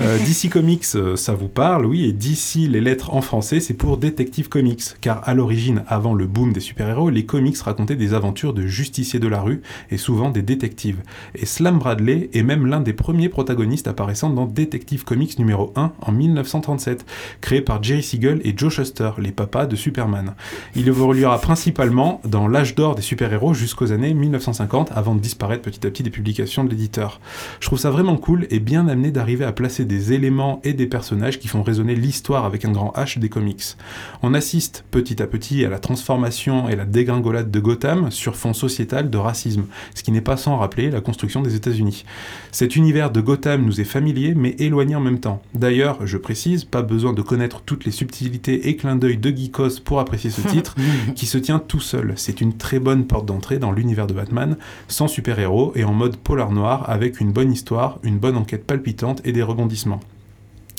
Euh, 0.00 0.18
DC 0.18 0.50
Comics, 0.50 0.84
euh, 0.94 1.16
ça 1.16 1.34
vous 1.34 1.48
parle, 1.48 1.86
oui, 1.86 2.04
et 2.04 2.12
DC, 2.12 2.68
les 2.68 2.80
lettres 2.80 3.14
en 3.14 3.20
français, 3.20 3.60
c'est 3.60 3.74
pour 3.74 3.96
Detective 3.96 4.48
Comics, 4.48 4.82
car 5.00 5.26
à 5.26 5.34
l'origine, 5.34 5.84
avant 5.88 6.14
le 6.14 6.26
boom 6.26 6.52
des 6.52 6.60
super-héros, 6.60 7.10
les 7.10 7.24
comics 7.26 7.56
racontaient 7.58 7.96
des 7.96 8.12
aventures 8.12 8.54
de 8.54 8.66
justiciers 8.66 9.20
de 9.20 9.28
la 9.28 9.40
rue, 9.40 9.62
et 9.90 9.96
souvent 9.96 10.30
des 10.30 10.42
détectives. 10.42 11.00
Et 11.34 11.46
Slam 11.46 11.78
Bradley 11.78 12.28
est 12.32 12.42
même 12.42 12.66
l'un 12.66 12.80
des 12.80 12.92
premiers 12.92 13.28
protagonistes 13.28 13.88
apparaissant 13.88 14.30
dans 14.30 14.46
Detective 14.46 15.04
Comics 15.04 15.38
numéro 15.38 15.72
1 15.76 15.92
en 16.00 16.12
1937, 16.12 17.06
créé 17.40 17.60
par 17.60 17.82
Jerry 17.82 18.02
Siegel 18.02 18.40
et 18.44 18.54
Joe 18.56 18.72
Shuster, 18.72 19.12
les 19.18 19.32
papas 19.32 19.66
de 19.66 19.76
Superman. 19.76 20.34
Il 20.74 20.88
évoluera 20.88 21.40
principalement 21.40 22.20
dans 22.24 22.48
l'âge 22.48 22.74
d'or 22.74 22.94
des 22.94 23.02
super-héros 23.02 23.54
jusqu'aux 23.54 23.92
années 23.92 24.14
1950, 24.14 24.83
avant 24.92 25.14
de 25.14 25.20
disparaître 25.20 25.62
petit 25.62 25.86
à 25.86 25.90
petit 25.90 26.02
des 26.02 26.10
publications 26.10 26.64
de 26.64 26.70
l'éditeur. 26.70 27.20
Je 27.60 27.66
trouve 27.66 27.78
ça 27.78 27.90
vraiment 27.90 28.16
cool 28.16 28.46
et 28.50 28.60
bien 28.60 28.88
amené 28.88 29.10
d'arriver 29.10 29.44
à 29.44 29.52
placer 29.52 29.84
des 29.84 30.12
éléments 30.12 30.60
et 30.64 30.72
des 30.72 30.86
personnages 30.86 31.38
qui 31.38 31.48
font 31.48 31.62
résonner 31.62 31.94
l'histoire 31.94 32.44
avec 32.44 32.64
un 32.64 32.72
grand 32.72 32.92
H 32.96 33.18
des 33.18 33.28
comics. 33.28 33.76
On 34.22 34.34
assiste 34.34 34.84
petit 34.90 35.22
à 35.22 35.26
petit 35.26 35.64
à 35.64 35.68
la 35.68 35.78
transformation 35.78 36.68
et 36.68 36.76
la 36.76 36.84
dégringolade 36.84 37.50
de 37.50 37.60
Gotham 37.60 38.10
sur 38.10 38.36
fond 38.36 38.52
sociétal 38.52 39.10
de 39.10 39.18
racisme, 39.18 39.64
ce 39.94 40.02
qui 40.02 40.12
n'est 40.12 40.20
pas 40.20 40.36
sans 40.36 40.56
rappeler 40.56 40.90
la 40.90 41.00
construction 41.00 41.42
des 41.42 41.54
États-Unis. 41.54 42.04
Cet 42.52 42.76
univers 42.76 43.10
de 43.10 43.20
Gotham 43.20 43.64
nous 43.64 43.80
est 43.80 43.84
familier 43.84 44.34
mais 44.34 44.56
éloigné 44.58 44.94
en 44.94 45.00
même 45.00 45.20
temps. 45.20 45.42
D'ailleurs, 45.54 46.06
je 46.06 46.18
précise, 46.18 46.64
pas 46.64 46.82
besoin 46.82 47.12
de 47.12 47.22
connaître 47.22 47.62
toutes 47.62 47.84
les 47.84 47.90
subtilités 47.90 48.68
et 48.68 48.76
clins 48.76 48.96
d'œil 48.96 49.18
de 49.18 49.30
Geekos 49.30 49.80
pour 49.84 50.00
apprécier 50.00 50.30
ce 50.30 50.40
titre, 50.48 50.74
qui 51.14 51.26
se 51.26 51.38
tient 51.38 51.58
tout 51.58 51.80
seul. 51.80 52.14
C'est 52.16 52.40
une 52.40 52.56
très 52.56 52.78
bonne 52.78 53.06
porte 53.06 53.26
d'entrée 53.26 53.58
dans 53.58 53.72
l'univers 53.72 54.06
de 54.06 54.14
Batman, 54.14 54.56
sans 54.88 55.08
super-héros 55.08 55.72
et 55.74 55.84
en 55.84 55.92
mode 55.92 56.16
polar 56.16 56.50
noir 56.50 56.88
avec 56.88 57.20
une 57.20 57.32
bonne 57.32 57.52
histoire, 57.52 57.98
une 58.02 58.18
bonne 58.18 58.36
enquête 58.36 58.66
palpitante 58.66 59.20
et 59.24 59.32
des 59.32 59.42
rebondissements. 59.42 60.00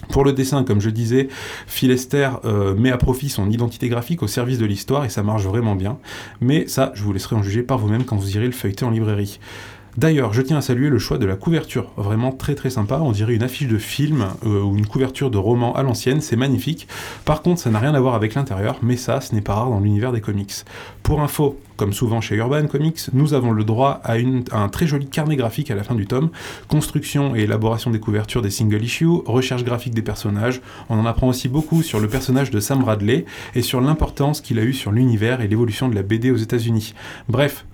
Pour 0.10 0.23
le 0.23 0.34
dessin, 0.34 0.63
comme 0.63 0.81
je 0.81 0.89
disais, 0.89 1.29
Phil 1.67 1.89
Lester 1.89 2.29
euh, 2.45 2.75
met 2.75 2.91
à 2.91 2.97
profit 2.97 3.29
son 3.29 3.49
identité 3.49 3.89
graphique 3.89 4.23
au 4.23 4.27
service 4.27 4.60
de 4.60 4.65
l'histoire 4.65 5.05
et 5.05 5.10
ça 5.10 5.23
marche 5.23 5.43
vraiment 5.43 5.75
bien. 5.75 5.97
Mais 6.41 6.67
ça, 6.67 6.91
je 6.95 7.03
vous 7.03 7.13
laisserai 7.13 7.36
en 7.36 7.43
juger 7.43 7.63
par 7.63 7.77
vous-même 7.77 8.03
quand 8.03 8.17
vous 8.17 8.36
irez 8.36 8.45
le 8.45 8.51
feuilleter 8.51 8.86
en 8.86 8.91
librairie. 8.91 9.39
D'ailleurs, 9.97 10.34
je 10.34 10.41
tiens 10.41 10.58
à 10.58 10.62
saluer 10.62 10.89
le 10.89 10.99
choix 10.99 11.17
de 11.17 11.25
la 11.25 11.38
couverture, 11.38 11.89
vraiment 11.95 12.34
très 12.34 12.53
très 12.53 12.69
sympa, 12.69 12.99
on 13.01 13.13
dirait 13.13 13.34
une 13.34 13.43
affiche 13.43 13.69
de 13.69 13.77
film 13.77 14.25
euh, 14.45 14.62
ou 14.62 14.77
une 14.77 14.88
couverture 14.88 15.31
de 15.31 15.38
roman 15.38 15.73
à 15.73 15.84
l'ancienne, 15.84 16.19
c'est 16.19 16.36
magnifique. 16.36 16.89
Par 17.23 17.41
contre, 17.41 17.62
ça 17.62 17.69
n'a 17.69 17.79
rien 17.79 17.93
à 17.93 17.99
voir 18.01 18.13
avec 18.13 18.34
l'intérieur, 18.34 18.77
mais 18.81 18.97
ça, 18.97 19.21
ce 19.21 19.34
n'est 19.34 19.39
pas 19.39 19.53
rare 19.53 19.69
dans 19.69 19.79
l'univers 19.79 20.12
des 20.12 20.19
comics. 20.19 20.53
Pour 21.01 21.21
info, 21.21 21.58
comme 21.78 21.94
souvent 21.94 22.22
chez 22.22 22.36
Urban 22.36 22.68
Comics, 22.68 23.00
nous 23.14 23.34
avons 23.34 23.52
le 23.52 23.64
droit 23.64 24.02
à, 24.04 24.16
un 24.52 24.70
très 24.70 24.88
joli 24.88 25.08
carnet 25.08 25.36
graphique 25.36 25.72
à 25.72 25.76
la 25.76 25.84
fin 25.84 25.96
du 25.96 26.06
tome, 26.08 26.30
construction 26.68 27.36
et 27.36 27.42
élaboration 27.42 27.92
des 27.92 28.00
couvertures 28.00 28.42
des 28.42 28.50
single 28.50 28.84
issues, 28.84 29.08
recherche 29.26 29.64
graphique 29.64 29.94
des 29.94 30.02
personnages. 30.02 30.62
On 30.90 30.98
en 31.00 31.06
apprend 31.06 31.28
aussi 31.28 31.48
beaucoup 31.48 31.84
sur 31.84 32.00
le 32.00 32.08
personnage 32.08 32.52
de 32.52 32.60
Sam 32.60 32.80
Bradley 32.80 33.26
et 33.56 33.62
sur 33.62 33.82
l'importance 33.82 34.42
qu'il 34.42 34.60
a 34.60 34.64
eu 34.64 34.74
sur 34.74 34.92
l'univers 34.92 35.42
et 35.42 35.48
l'évolution 35.48 35.90
de 35.90 35.96
la 35.96 36.04
BD 36.04 36.32
aux 36.32 36.38
États-Unis. 36.38 36.94
Bref, 37.30 37.66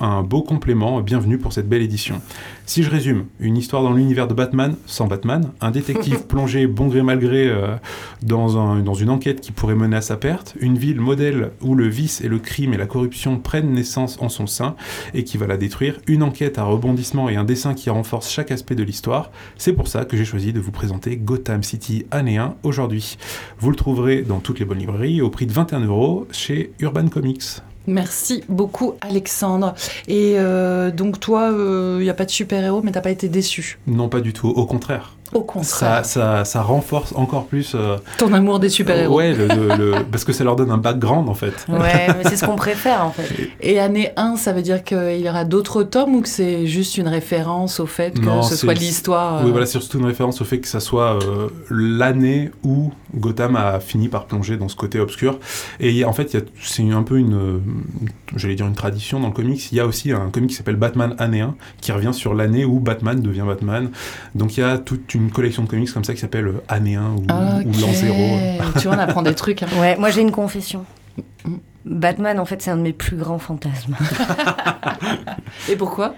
un 0.00 0.22
beau 0.22 0.42
complément, 0.42 1.00
bienvenue 1.00 1.38
pour 1.38 1.52
cette 1.52 1.68
belle 1.68 1.82
édition. 1.82 2.20
Si 2.68 2.82
je 2.82 2.90
résume, 2.90 3.26
une 3.38 3.56
histoire 3.56 3.84
dans 3.84 3.92
l'univers 3.92 4.26
de 4.26 4.34
Batman 4.34 4.74
sans 4.86 5.06
Batman, 5.06 5.52
un 5.60 5.70
détective 5.70 6.26
plongé 6.28 6.66
bon 6.66 6.88
gré 6.88 7.00
mal 7.00 7.20
gré 7.20 7.46
euh, 7.48 7.76
dans, 8.24 8.58
un- 8.58 8.80
dans 8.80 8.92
une 8.94 9.08
enquête 9.08 9.40
qui 9.40 9.52
pourrait 9.52 9.76
mener 9.76 9.94
à 9.96 10.00
sa 10.00 10.16
perte, 10.16 10.56
une 10.58 10.76
ville 10.76 11.00
modèle 11.00 11.52
où 11.62 11.76
le 11.76 11.86
vice 11.86 12.20
et 12.22 12.28
le 12.28 12.40
crime 12.40 12.74
et 12.74 12.76
la 12.76 12.86
corruption 12.86 13.38
prennent 13.38 13.70
naissance 13.70 14.18
en 14.20 14.28
son 14.28 14.48
sein 14.48 14.74
et 15.14 15.22
qui 15.22 15.38
va 15.38 15.46
la 15.46 15.56
détruire, 15.56 16.00
une 16.08 16.24
enquête 16.24 16.58
à 16.58 16.64
rebondissement 16.64 17.28
et 17.28 17.36
un 17.36 17.44
dessin 17.44 17.72
qui 17.72 17.88
renforce 17.88 18.28
chaque 18.28 18.50
aspect 18.50 18.74
de 18.74 18.82
l'histoire. 18.82 19.30
C'est 19.56 19.72
pour 19.72 19.86
ça 19.86 20.04
que 20.04 20.16
j'ai 20.16 20.24
choisi 20.24 20.52
de 20.52 20.58
vous 20.58 20.72
présenter 20.72 21.16
Gotham 21.16 21.62
City 21.62 22.04
année 22.10 22.38
1 22.38 22.56
aujourd'hui. 22.64 23.16
Vous 23.60 23.70
le 23.70 23.76
trouverez 23.76 24.22
dans 24.22 24.40
toutes 24.40 24.58
les 24.58 24.64
bonnes 24.64 24.80
librairies 24.80 25.22
au 25.22 25.30
prix 25.30 25.46
de 25.46 25.52
21 25.52 25.84
euros 25.86 26.26
chez 26.32 26.72
Urban 26.80 27.06
Comics. 27.06 27.42
Merci 27.86 28.44
beaucoup, 28.48 28.94
Alexandre. 29.00 29.74
Et 30.08 30.34
euh, 30.36 30.90
donc, 30.90 31.20
toi, 31.20 31.50
il 31.52 32.02
n'y 32.02 32.10
a 32.10 32.14
pas 32.14 32.24
de 32.24 32.30
super-héros, 32.30 32.82
mais 32.82 32.92
t'as 32.92 33.00
pas 33.00 33.10
été 33.10 33.28
déçu? 33.28 33.78
Non, 33.86 34.08
pas 34.08 34.20
du 34.20 34.32
tout, 34.32 34.48
au 34.48 34.66
contraire. 34.66 35.16
Au 35.32 35.38
Ça, 35.40 35.44
contraire. 35.46 36.04
ça, 36.04 36.44
ça 36.44 36.62
renforce 36.62 37.12
encore 37.16 37.46
plus. 37.46 37.72
euh, 37.74 37.96
Ton 38.18 38.32
amour 38.32 38.58
des 38.60 38.68
super-héros. 38.68 39.16
Ouais, 39.16 39.32
le- 39.34 39.46
le- 39.48 39.94
parce 40.10 40.24
que 40.24 40.32
ça 40.32 40.44
leur 40.44 40.56
donne 40.56 40.70
un 40.70 40.78
background 40.78 41.28
en 41.28 41.34
fait. 41.34 41.66
Ouais, 41.68 42.06
mais 42.16 42.24
c'est 42.28 42.36
ce 42.36 42.44
qu'on 42.44 42.56
préfère 42.56 43.04
en 43.04 43.10
fait. 43.10 43.50
Et 43.60 43.78
année 43.80 44.10
1, 44.16 44.36
ça 44.36 44.52
veut 44.52 44.62
dire 44.62 44.84
qu'il 44.84 45.20
y 45.20 45.28
aura 45.28 45.44
d'autres 45.44 45.82
tomes 45.82 46.14
ou 46.16 46.20
que 46.22 46.28
c'est 46.28 46.66
juste 46.66 46.96
une 46.98 47.08
référence 47.08 47.80
au 47.80 47.86
fait 47.86 48.12
que 48.18 48.24
Non, 48.24 48.42
ce 48.42 48.56
soit 48.56 48.74
l'histoire 48.74 49.40
Oui, 49.42 49.48
euh, 49.48 49.50
voilà, 49.52 49.66
c'est 49.66 49.78
surtout 49.80 49.98
une 49.98 50.06
référence 50.06 50.40
au 50.40 50.44
fait 50.44 50.58
que 50.60 50.68
ça 50.68 50.80
soit 50.80 51.18
euh, 51.22 51.48
l'année 51.70 52.50
où 52.62 52.92
Gotham 53.14 53.56
a 53.56 53.80
fini 53.80 54.08
par 54.08 54.26
plonger 54.26 54.56
dans 54.56 54.68
ce 54.68 54.76
côté 54.76 55.00
obscur. 55.00 55.38
Et 55.80 56.04
en 56.04 56.12
fait, 56.12 56.36
c'est 56.60 56.90
un 56.90 57.02
peu 57.02 57.18
une, 57.18 57.34
euh, 57.34 57.58
j'allais 58.36 58.54
dire 58.54 58.66
une 58.66 58.74
tradition 58.74 59.20
dans 59.20 59.28
le 59.28 59.32
comics. 59.32 59.72
Il 59.72 59.76
y 59.78 59.80
a 59.80 59.86
aussi 59.86 60.12
un 60.12 60.28
comic 60.30 60.50
qui 60.50 60.56
s'appelle 60.56 60.76
Batman 60.76 61.14
année 61.18 61.40
1 61.40 61.54
qui 61.80 61.92
revient 61.92 62.12
sur 62.14 62.34
l'année 62.34 62.64
où 62.64 62.78
Batman 62.80 63.20
devient 63.20 63.44
Batman. 63.46 63.90
Donc 64.34 64.56
il 64.56 64.60
y 64.60 64.62
a 64.62 64.78
toute 64.78 65.14
une 65.14 65.15
collection 65.30 65.62
de 65.64 65.68
comics 65.68 65.92
comme 65.92 66.04
ça 66.04 66.14
qui 66.14 66.20
s'appelle 66.20 66.46
euh, 66.48 66.62
année 66.68 66.96
1 66.96 67.02
ou, 67.10 67.16
ou 67.22 67.26
l'an 67.80 67.88
Ok. 67.88 67.94
0. 67.94 68.38
tu 68.80 68.88
vois, 68.88 68.96
on 68.96 69.00
apprend 69.00 69.22
des 69.22 69.34
trucs. 69.34 69.62
hein. 69.62 69.68
Ouais, 69.78 69.96
moi 69.96 70.10
j'ai 70.10 70.20
une 70.22 70.32
confession. 70.32 70.84
Batman, 71.84 72.40
en 72.40 72.44
fait, 72.44 72.60
c'est 72.62 72.70
un 72.72 72.76
de 72.76 72.82
mes 72.82 72.92
plus 72.92 73.16
grands 73.16 73.38
fantasmes. 73.38 73.94
Et 75.68 75.76
pourquoi? 75.76 76.14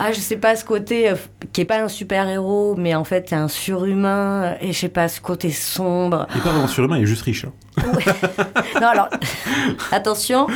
Ah, 0.00 0.10
je 0.10 0.18
sais 0.18 0.36
pas, 0.36 0.56
ce 0.56 0.64
côté 0.64 1.08
euh, 1.08 1.14
qui 1.52 1.60
est 1.60 1.64
pas 1.64 1.80
un 1.80 1.86
super-héros, 1.88 2.74
mais 2.76 2.96
en 2.96 3.04
fait, 3.04 3.26
c'est 3.28 3.36
un 3.36 3.46
surhumain. 3.46 4.56
Et 4.60 4.72
je 4.72 4.78
sais 4.80 4.88
pas, 4.88 5.06
ce 5.06 5.20
côté 5.20 5.50
sombre. 5.52 6.26
Il 6.34 6.38
est 6.38 6.42
pas 6.42 6.50
vraiment 6.50 6.66
surhumain, 6.66 6.96
il 6.98 7.04
est 7.04 7.06
juste 7.06 7.22
riche. 7.22 7.44
hein. 7.46 7.52
Non, 8.80 8.88
alors, 8.88 9.08
attention. 9.92 10.48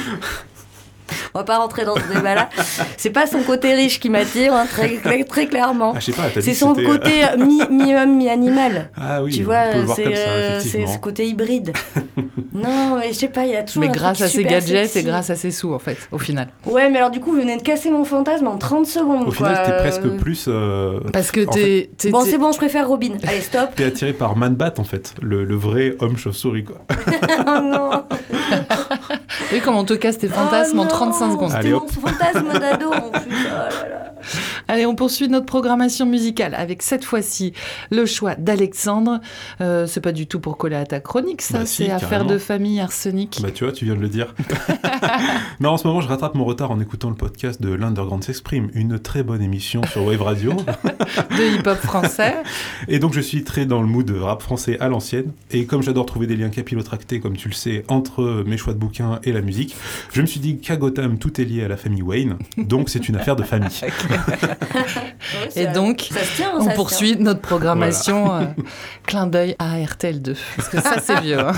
On 1.35 1.39
va 1.39 1.45
pas 1.45 1.59
rentrer 1.59 1.85
dans 1.85 1.95
ce 1.97 2.13
débat-là. 2.15 2.49
C'est 2.97 3.11
pas 3.11 3.27
son 3.27 3.41
côté 3.43 3.75
riche 3.75 4.01
qui 4.01 4.11
m'attire, 4.11 4.53
hein, 4.55 4.67
très, 4.71 4.97
très, 4.97 5.25
très 5.25 5.47
clairement. 5.47 5.93
Ah, 5.97 6.01
je 6.01 6.07
sais 6.07 6.13
pas, 6.13 6.29
t'as 6.33 6.41
dit 6.41 6.47
C'est 6.47 6.55
son 6.55 6.75
c'était- 6.75 6.87
côté 6.87 7.11
euh, 7.25 7.37
mi- 7.45 7.61
mi-homme, 7.71 8.17
mi-animal. 8.17 8.91
Ah 9.01 9.23
oui, 9.23 9.33
tu 9.33 9.43
vois, 9.45 9.65
c'est 9.95 10.07
euh, 10.17 10.61
c'est 10.61 10.87
ce 10.87 10.99
côté 10.99 11.27
hybride. 11.27 11.73
non, 12.55 12.97
mais 12.99 13.09
je 13.09 13.15
sais 13.19 13.29
pas, 13.29 13.45
il 13.45 13.53
y 13.53 13.57
a 13.57 13.63
toujours. 13.63 13.83
Mais 13.83 13.89
un 13.89 13.93
grâce 13.93 14.19
truc 14.19 14.27
à 14.29 14.31
ses 14.31 14.45
gadgets 14.45 14.91
sexy. 14.91 14.99
et 14.99 15.03
grâce 15.11 15.31
à 15.31 15.37
ses 15.37 15.51
sous, 15.51 15.73
en 15.75 15.79
fait, 15.79 15.97
au 16.13 16.19
final. 16.19 16.49
Ouais, 16.67 16.89
mais 16.91 16.99
alors 16.99 17.11
du 17.11 17.21
coup, 17.21 17.33
vous 17.33 17.41
venez 17.41 17.57
de 17.57 17.63
casser 17.63 17.91
mon 17.91 18.05
fantasme 18.05 18.47
en 18.47 18.57
30 18.59 18.87
secondes. 18.87 19.29
Au 19.29 19.31
final, 19.31 19.55
quoi. 19.55 19.65
t'es 19.65 19.77
presque 19.79 20.09
plus. 20.19 20.47
euh, 20.49 21.01
Parce 21.13 21.31
que 21.31 21.41
t'es. 21.41 21.91
t'es- 21.97 22.11
Bon, 22.11 22.23
c'est 22.25 22.39
bon, 22.39 22.53
je 22.53 22.57
préfère 22.59 22.89
Robin. 22.89 23.13
Allez, 23.27 23.41
stop. 23.41 23.71
T'es 23.77 23.85
attiré 23.85 24.13
par 24.13 24.37
Man 24.37 24.55
Bat 24.55 24.75
en 24.79 24.85
fait, 24.85 25.15
le, 25.23 25.45
le 25.45 25.55
vrai 25.57 25.95
homme 26.01 26.17
chauve-souris 26.17 26.65
quoi. 26.65 26.79
oh 27.47 27.61
non. 27.63 27.91
Et 29.53 29.61
comme 29.61 29.77
on 29.77 29.85
te 29.85 29.95
casse 29.95 30.19
tes 30.19 30.29
fantasmes 30.29 30.79
Oh 30.79 30.83
en 30.83 30.87
35 30.87 31.27
non, 31.27 31.33
secondes. 31.33 31.49
C'était 31.51 31.59
Allez, 31.61 31.71
mon 31.73 31.77
hop. 31.79 31.91
fantasme 31.91 32.59
d'ado 32.59 32.93
en 32.93 33.11
plus. 33.11 33.47
Oh 33.47 33.83
là 33.83 33.89
là. 33.89 34.08
Allez, 34.71 34.85
on 34.85 34.95
poursuit 34.95 35.29
notre 35.29 35.47
programmation 35.47 36.05
musicale 36.05 36.55
avec 36.55 36.83
cette 36.83 37.03
fois-ci 37.03 37.55
le 37.91 38.05
choix 38.05 38.35
d'Alexandre. 38.35 39.21
Euh, 39.63 39.87
c'est 39.87 40.03
pas 40.03 40.13
du 40.13 40.27
tout 40.27 40.41
pour 40.41 40.59
coller 40.59 40.77
à 40.77 40.85
ta 40.85 41.01
chronique, 41.01 41.41
ça. 41.41 41.61
Bah 41.61 41.67
si, 41.67 41.85
c'est 41.87 41.91
affaire 41.91 42.11
carrément. 42.11 42.31
de 42.31 42.39
famille 42.39 42.79
arsenic. 42.79 43.39
Bah 43.43 43.51
tu 43.51 43.65
vois, 43.65 43.73
tu 43.73 43.87
viens 43.87 43.95
de 43.95 44.01
le 44.01 44.09
dire. 44.09 44.35
non, 45.61 45.71
en 45.71 45.79
ce 45.79 45.87
moment, 45.87 46.03
je 46.03 46.09
rattrape 46.09 46.35
mon 46.35 46.45
retard 46.45 46.71
en 46.71 46.81
écoutant 46.81 47.09
le 47.09 47.17
podcast 47.17 47.63
de 47.63 47.73
l'Underground 47.73 48.23
s'exprime, 48.23 48.69
une 48.75 48.99
très 48.99 49.23
bonne 49.23 49.41
émission 49.41 49.81
sur 49.91 50.05
Wave 50.05 50.21
Radio. 50.21 50.53
de 51.39 51.57
hip-hop 51.57 51.79
français. 51.79 52.37
Et 52.89 52.99
donc 52.99 53.15
je 53.15 53.21
suis 53.21 53.45
très 53.45 53.65
dans 53.65 53.81
le 53.81 53.89
mood 53.89 54.05
de 54.05 54.19
rap 54.19 54.43
français 54.43 54.79
à 54.81 54.89
l'ancienne. 54.89 55.33
Et 55.51 55.65
comme 55.65 55.83
j'adore 55.83 56.05
trouver 56.05 56.27
des 56.27 56.37
liens 56.37 56.51
capillotractés, 56.51 57.21
comme 57.21 57.39
tu 57.39 57.49
le 57.49 57.55
sais, 57.55 57.85
entre 57.89 58.45
mes 58.47 58.59
choix 58.59 58.75
de 58.75 58.79
bouquins 58.79 59.19
et 59.25 59.33
la 59.33 59.41
musique, 59.41 59.75
je 60.13 60.21
me 60.21 60.27
suis 60.27 60.41
dit 60.41 60.59
qu'à 60.59 60.77
Gotham, 60.77 61.19
tout 61.19 61.41
est 61.41 61.45
lié 61.45 61.65
à 61.65 61.69
la 61.69 61.79
famille 61.79 62.03
Wayne. 62.03 62.37
Donc 62.59 62.91
c'est 62.91 63.09
une 63.09 63.17
affaire 63.17 63.37
de 63.37 63.45
famille. 63.45 63.71
Et 65.57 65.67
donc, 65.67 66.09
ça 66.13 66.25
se 66.25 66.37
tient, 66.37 66.53
on 66.57 66.65
ça 66.65 66.71
se 66.71 66.77
poursuit 66.77 67.17
notre 67.17 67.41
programmation 67.41 68.35
euh, 68.35 68.45
clin 69.07 69.27
d'œil 69.27 69.57
à 69.59 69.77
RTL2. 69.79 70.37
Parce 70.57 70.69
que 70.69 70.81
ça, 70.81 71.01
c'est 71.01 71.21
vieux. 71.23 71.39
hein. 71.41 71.53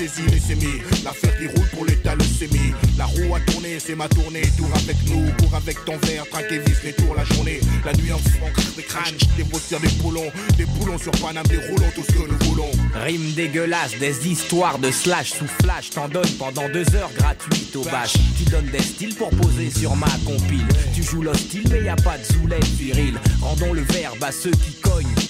Le 0.00 0.06
cas 0.06 0.12
saisi, 0.12 0.30
les 0.30 0.40
sémis, 0.40 0.80
l'affaire 1.04 1.36
qui 1.38 1.46
roule 1.46 1.68
pour 1.68 1.84
l'état, 1.84 2.14
la 2.98 3.04
roue 3.06 3.34
a 3.34 3.40
tourné, 3.40 3.78
c'est 3.78 3.94
ma 3.94 4.08
tournée, 4.08 4.42
tour 4.56 4.68
avec 4.74 4.96
nous, 5.08 5.30
cours 5.38 5.54
avec 5.54 5.84
ton 5.84 5.96
verre, 5.98 6.28
traque 6.30 6.50
et 6.52 6.60
les 6.84 6.92
tours 6.92 7.14
la 7.14 7.24
journée, 7.24 7.60
la 7.84 7.92
nuit 7.94 8.12
en 8.12 8.18
craque 8.18 8.76
des 8.76 8.82
crânes, 8.82 9.14
des 9.36 9.44
bossières, 9.44 9.80
des 9.80 9.88
boulons, 10.02 10.30
des 10.56 10.64
boulons 10.64 10.98
sur 10.98 11.12
Paname, 11.12 11.46
des 11.46 11.58
roulons, 11.58 11.90
tout 11.94 12.02
ce 12.02 12.12
que 12.12 12.28
nous 12.28 12.48
voulons. 12.48 12.70
Rime 12.94 13.32
dégueulasse, 13.32 13.98
des 13.98 14.28
histoires 14.28 14.78
de 14.78 14.90
slash 14.90 15.32
sous 15.32 15.48
flash, 15.62 15.90
t'en 15.90 16.08
donnes 16.08 16.32
pendant 16.38 16.68
deux 16.68 16.94
heures 16.94 17.12
gratuites 17.16 17.74
au 17.76 17.84
bâche. 17.84 18.14
Tu 18.36 18.44
donnes 18.50 18.70
des 18.70 18.82
styles 18.82 19.14
pour 19.14 19.30
poser 19.30 19.70
sur 19.70 19.94
ma 19.96 20.10
compile. 20.26 20.66
Tu 20.94 21.02
joues 21.02 21.22
l'hostile, 21.22 21.64
mais 21.70 21.82
y 21.82 21.88
a 21.88 21.96
pas 21.96 22.18
de 22.18 22.24
zoulette 22.24 22.64
viril. 22.64 23.18
Rendons 23.40 23.72
le 23.72 23.82
verbe 23.82 24.22
à 24.22 24.32
ceux 24.32 24.50
qui 24.50 24.72
cognent. 24.80 25.29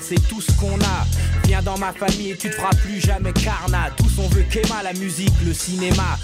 C'est 0.00 0.28
tout 0.28 0.40
ce 0.40 0.52
qu'on 0.52 0.78
a. 0.80 1.06
Viens 1.44 1.62
dans 1.62 1.78
ma 1.78 1.92
famille 1.92 2.30
et 2.30 2.36
tu 2.36 2.50
te 2.50 2.54
feras 2.54 2.74
plus 2.82 3.00
jamais 3.00 3.32
carnat. 3.32 3.90
Tous 3.96 4.18
on 4.18 4.28
veut 4.28 4.44
qu'Emma, 4.50 4.82
la 4.82 4.92
musique, 4.94 5.32
le 5.44 5.52
cinéma. 5.52 6.18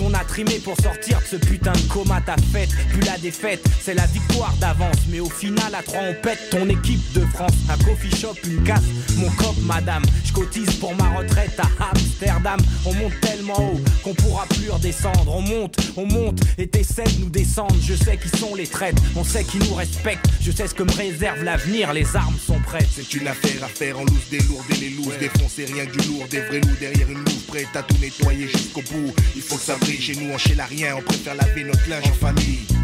On 0.00 0.12
a 0.14 0.24
trimé 0.24 0.58
pour 0.58 0.76
sortir 0.80 1.20
de 1.20 1.24
ce 1.24 1.36
putain 1.36 1.72
de 1.72 1.92
coma. 1.92 2.20
Ta 2.20 2.36
fête, 2.52 2.70
plus 2.90 3.02
la 3.02 3.18
défaite, 3.18 3.64
c'est 3.80 3.94
la 3.94 4.06
victoire 4.06 4.54
d'avance. 4.60 4.96
Mais 5.08 5.20
au 5.20 5.30
final, 5.30 5.74
à 5.74 5.82
trois, 5.82 6.00
on 6.02 6.14
pète 6.22 6.50
ton 6.50 6.68
équipe 6.68 7.12
de 7.12 7.20
France. 7.26 7.52
Un 7.68 7.78
coffee 7.84 8.14
shop, 8.14 8.34
une 8.46 8.62
casse, 8.64 8.82
mon 9.16 9.30
cop, 9.30 9.56
madame. 9.62 10.02
Je 10.24 10.32
cotise 10.32 10.70
pour 10.76 10.94
ma 10.94 11.08
retraite 11.10 11.58
à 11.58 11.90
Amsterdam. 11.90 12.60
On 12.84 12.94
monte 12.94 13.20
tellement 13.20 13.58
haut 13.58 13.80
qu'on 14.02 14.14
pourra 14.14 14.46
plus 14.46 14.70
redescendre. 14.70 15.34
On 15.34 15.42
monte, 15.42 15.76
on 15.96 16.06
monte 16.06 16.40
et 16.58 16.66
t'essaies 16.66 17.04
de 17.04 17.20
nous 17.20 17.30
descendre. 17.30 17.76
Je 17.80 17.94
sais 17.94 18.16
qui 18.16 18.28
sont 18.36 18.54
les 18.54 18.66
traites, 18.66 18.96
on 19.16 19.24
sait 19.24 19.44
qui 19.44 19.58
nous 19.58 19.74
respectent. 19.74 20.26
Je 20.40 20.50
sais 20.50 20.66
ce 20.66 20.74
que 20.74 20.82
me 20.82 20.92
réserve 20.92 21.42
l'avenir, 21.42 21.92
les 21.92 22.16
armes 22.16 22.38
sont 22.38 22.58
prêtes. 22.60 22.88
C'est 22.94 23.14
une 23.14 23.26
affaire 23.26 23.64
à 23.64 23.68
faire 23.68 23.98
en 23.98 24.04
loose 24.04 24.28
des 24.30 24.40
lourds 24.40 24.64
et 24.70 24.76
les 24.76 24.90
looses 24.90 25.18
Défoncer 25.18 25.64
rien 25.64 25.86
que 25.86 25.98
du 25.98 26.08
lourd, 26.08 26.26
des 26.30 26.40
vrais 26.40 26.60
loups 26.60 26.76
derrière 26.78 27.08
une 27.10 27.18
louve 27.18 27.42
Prête 27.48 27.74
à 27.74 27.82
tout 27.82 27.96
nettoyer 28.00 28.46
jusqu'au 28.46 28.82
bout 28.82 29.12
Il 29.34 29.42
faut 29.42 29.56
que 29.56 29.62
ça 29.62 29.76
chez 29.96 30.14
nous, 30.16 30.30
on 30.32 30.38
chez 30.38 30.54
la 30.54 30.66
rien 30.66 30.96
On 30.96 31.02
préfère 31.02 31.34
laver 31.34 31.64
notre 31.64 31.88
linge 31.88 32.06
en 32.08 32.14
famille 32.14 32.77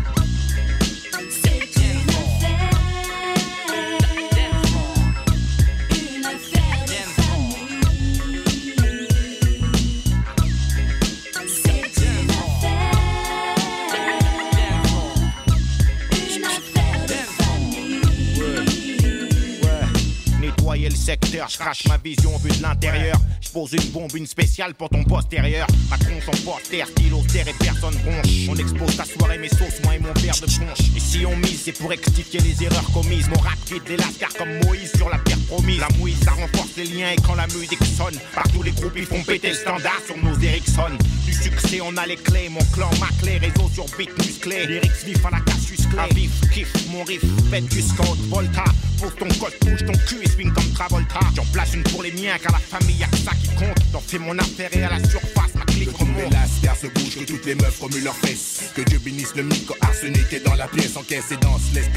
Je 21.34 21.58
crache 21.58 21.86
ma 21.88 21.96
vision 21.96 22.36
vue 22.38 22.50
de 22.50 22.62
l'intérieur. 22.62 23.16
Je 23.40 23.48
pose 23.48 23.72
une 23.72 23.90
bombe, 23.90 24.14
une 24.14 24.26
spéciale 24.26 24.74
pour 24.74 24.88
ton 24.88 25.02
postérieur. 25.02 25.66
Macron, 25.90 26.14
son 26.24 26.30
poster, 26.44 26.84
stylo, 26.86 27.22
terre 27.32 27.48
et 27.48 27.54
personne 27.58 27.94
bronche. 28.04 28.48
On 28.48 28.54
expose 28.54 28.96
ta 28.96 29.04
soirée, 29.04 29.38
mes 29.38 29.48
sauces, 29.48 29.82
moi 29.82 29.96
et 29.96 29.98
mon 29.98 30.12
père 30.12 30.34
de 30.34 30.46
punch. 30.46 30.78
Et 30.96 31.00
si 31.00 31.26
on 31.26 31.36
mise, 31.36 31.62
c'est 31.64 31.72
pour 31.72 31.90
rectifier 31.90 32.38
les 32.40 32.62
erreurs 32.62 32.88
commises. 32.92 33.28
Mon 33.28 33.40
rap 33.40 33.58
quitte 33.66 33.88
les 33.88 33.96
lascars 33.96 34.32
comme 34.38 34.60
Moïse 34.64 34.92
sur 34.96 35.08
la 35.10 35.18
pierre 35.18 35.38
promise. 35.48 35.80
La 35.80 35.88
mouise, 35.98 36.20
ça 36.22 36.32
renforce 36.32 36.76
les 36.76 36.84
liens 36.84 37.10
et 37.10 37.16
quand 37.16 37.34
la 37.34 37.48
musique 37.48 37.84
sonne, 37.84 38.18
partout 38.34 38.62
les 38.62 38.72
groupes 38.72 38.96
ils 38.96 39.06
font 39.06 39.22
péter 39.24 39.48
le 39.48 39.54
standard 39.54 40.00
sur 40.06 40.16
nos 40.18 40.38
Ericsson. 40.38 40.96
Du 41.26 41.32
succès, 41.32 41.80
on 41.82 41.96
a 41.96 42.06
les 42.06 42.16
clés, 42.16 42.48
mon 42.48 42.64
clan, 42.72 42.90
ma 43.00 43.08
clé, 43.20 43.38
réseau 43.38 43.68
sur 43.74 43.86
beat 43.98 44.16
musclé. 44.18 44.66
Lyrics 44.66 45.04
vifs 45.04 45.26
à 45.26 45.30
la 45.30 45.40
Cassius 45.40 45.86
Clay. 45.88 46.00
À 46.00 46.14
vif, 46.14 46.30
kiff, 46.52 46.72
mon 46.90 47.02
riff, 47.02 47.24
faites 47.50 47.68
du 47.68 47.82
scout, 47.82 48.18
Volta. 48.28 48.64
Ton 49.04 49.28
code, 49.38 49.52
touche 49.60 49.84
ton 49.84 49.92
cul 50.06 50.22
et 50.22 50.28
swing 50.28 50.50
comme 50.52 50.72
Travolta. 50.72 51.20
J'en 51.36 51.44
place 51.52 51.74
une 51.74 51.82
pour 51.82 52.02
les 52.02 52.10
miens, 52.12 52.36
car 52.42 52.52
la 52.52 52.58
famille 52.58 52.96
y'a 52.96 53.06
ça 53.10 53.32
qui 53.32 53.48
compte. 53.48 53.76
T'en 53.92 54.00
fais 54.00 54.18
mon 54.18 54.34
et 54.34 54.82
à 54.82 54.90
la 54.90 55.08
surface, 55.08 55.52
Que 55.74 55.80
les 55.80 55.86
remonte. 55.86 56.32
lascars 56.32 56.76
se 56.76 56.86
bougent, 56.86 57.18
que 57.18 57.24
toutes 57.24 57.46
les 57.46 57.54
meufs 57.54 57.80
remuent 57.80 58.04
leurs 58.04 58.16
fesses. 58.16 58.70
Que 58.74 58.82
Dieu 58.82 58.98
bénisse 58.98 59.34
le 59.34 59.42
micro 59.42 59.74
arsenic 59.80 60.32
est 60.32 60.44
dans 60.44 60.54
la 60.54 60.66
pièce 60.68 60.96
Encaisse 60.96 61.32
et 61.32 61.36
danse, 61.36 61.62
laisse 61.74 61.90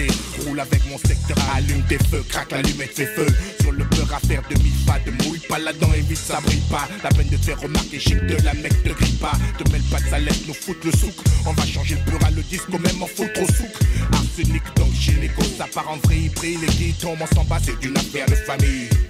Roule 0.45 0.59
avec 0.59 0.81
mon 0.89 0.97
secteur, 0.97 1.37
allume 1.55 1.83
tes 1.87 1.97
feux 1.97 2.23
Craque 2.27 2.51
l'allumette, 2.51 2.93
fait 2.95 3.07
feu 3.07 3.27
Sur 3.61 3.71
le 3.71 3.83
beurre 3.83 4.13
à 4.13 4.19
faire 4.19 4.41
demi 4.49 4.71
pas 4.85 4.99
De 5.05 5.11
mouille 5.23 5.39
pas 5.47 5.59
là-dedans, 5.59 5.91
évite 5.93 6.17
ça 6.17 6.39
brille 6.41 6.61
pas. 6.69 6.87
La 7.03 7.09
peine 7.09 7.29
de 7.29 7.37
faire 7.37 7.59
remarquer, 7.59 7.99
chic 7.99 8.19
de 8.25 8.37
la 8.43 8.53
mec 8.53 8.71
te 8.83 8.89
grille 8.89 9.17
pas. 9.19 9.33
Te 9.57 9.69
mêle 9.71 9.81
pas 9.83 9.99
de 9.99 10.09
sa 10.09 10.19
lettre, 10.19 10.41
nous 10.47 10.53
foutre 10.53 10.85
le 10.85 10.91
souk. 10.91 11.13
On 11.45 11.53
va 11.53 11.65
changer 11.65 11.95
le 11.95 12.11
beurre 12.11 12.25
à 12.25 12.31
le 12.31 12.41
disco, 12.43 12.77
même 12.77 13.01
en 13.01 13.07
foutre 13.07 13.41
au 13.41 13.45
souk. 13.45 13.71
Arsenic 14.13 14.63
donc 14.75 14.93
gynéco, 14.93 15.43
ça 15.57 15.65
part 15.73 15.89
en 15.89 15.97
vrille 15.97 16.29
Brille, 16.29 16.59
les 16.61 16.67
qui 16.67 16.93
tombent, 16.93 17.19
on 17.21 17.35
s'en 17.35 17.43
bat, 17.43 17.59
c'est 17.63 17.83
une 17.85 17.97
affaire 17.97 18.25
de 18.25 18.35
famille 18.35 18.37
Une 18.39 18.45
affaire 18.45 18.45
de 18.45 18.45
famille, 18.45 18.87
une 18.87 18.87
affaire 18.87 18.87
de 18.87 18.95
famille. 18.95 19.06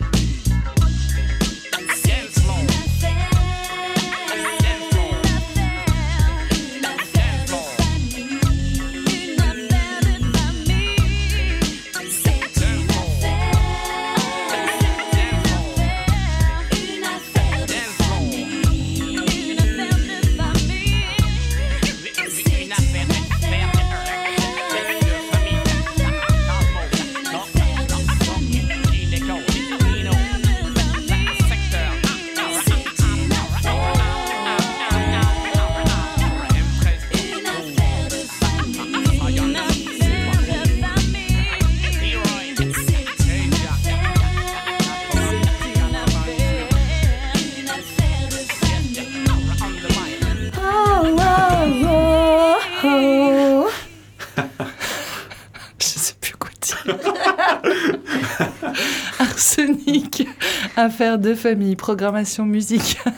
Affaire 60.79 61.17
de 61.17 61.33
famille, 61.33 61.75
programmation 61.75 62.45
musicale 62.45 63.13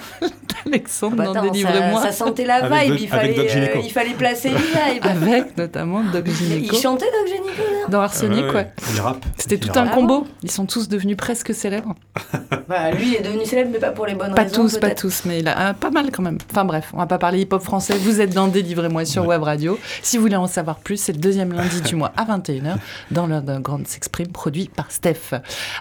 d'Alexandre 0.65 1.15
Bah, 1.17 1.25
dans 1.25 1.31
attends, 1.31 1.43
ça, 1.43 1.49
Délivre-moi. 1.51 2.01
ça 2.01 2.11
sentait 2.13 2.45
la 2.45 2.61
vibe, 2.69 2.95
il, 2.99 3.07
fallait, 3.09 3.37
euh, 3.37 3.81
il 3.83 3.91
fallait 3.91 4.13
placer 4.13 4.49
une 4.49 4.55
vibe. 4.93 5.03
Avec 5.03 5.57
notamment 5.57 6.01
Doc 6.03 6.23
il 6.25 6.33
Gynéco 6.33 6.75
chantait 6.77 7.05
Doc 7.05 7.27
Gynéco 7.27 7.38
dans 7.89 8.01
Arsenic, 8.01 8.45
Ouais, 8.45 8.53
ouais. 8.53 8.71
Il 8.93 9.01
rappe. 9.01 9.25
C'était 9.37 9.57
tout 9.57 9.77
un 9.77 9.87
combo. 9.87 10.25
Ils 10.43 10.51
sont 10.51 10.65
tous 10.65 10.87
devenus 10.89 11.17
presque 11.17 11.53
célèbres. 11.53 11.95
Bah, 12.67 12.91
lui 12.91 13.15
est 13.15 13.21
devenu 13.23 13.45
célèbre, 13.45 13.71
mais 13.73 13.79
pas 13.79 13.89
pour 13.89 14.05
les 14.05 14.13
bonnes 14.13 14.35
Pas 14.35 14.43
raisons. 14.43 14.61
tous, 14.61 14.77
pas 14.77 14.91
tous, 14.91 15.23
mais 15.25 15.39
il 15.39 15.47
a 15.47 15.69
euh, 15.69 15.73
pas 15.73 15.89
mal 15.89 16.11
quand 16.11 16.21
même. 16.21 16.37
Enfin 16.51 16.65
bref, 16.65 16.91
on 16.93 16.97
va 16.97 17.07
pas 17.07 17.17
parler 17.17 17.41
hip-hop 17.41 17.63
français. 17.63 17.97
Vous 17.97 18.21
êtes 18.21 18.31
dans 18.35 18.47
Délivrez-moi 18.47 19.05
sur 19.05 19.23
Ouais. 19.23 19.29
Web 19.29 19.41
Radio. 19.41 19.79
Si 20.03 20.17
vous 20.17 20.21
voulez 20.23 20.35
en 20.35 20.45
savoir 20.45 20.77
plus, 20.77 20.97
c'est 20.97 21.11
le 21.13 21.17
deuxième 21.17 21.51
lundi 21.51 21.81
du 21.81 21.95
mois 21.95 22.11
à 22.15 22.25
21h 22.25 22.75
dans 23.09 23.25
l'heure 23.25 23.41
d'un 23.41 23.59
grand 23.59 23.85
s'exprime 23.87 24.27
produit 24.27 24.69
par 24.75 24.91
Steph. 24.91 25.33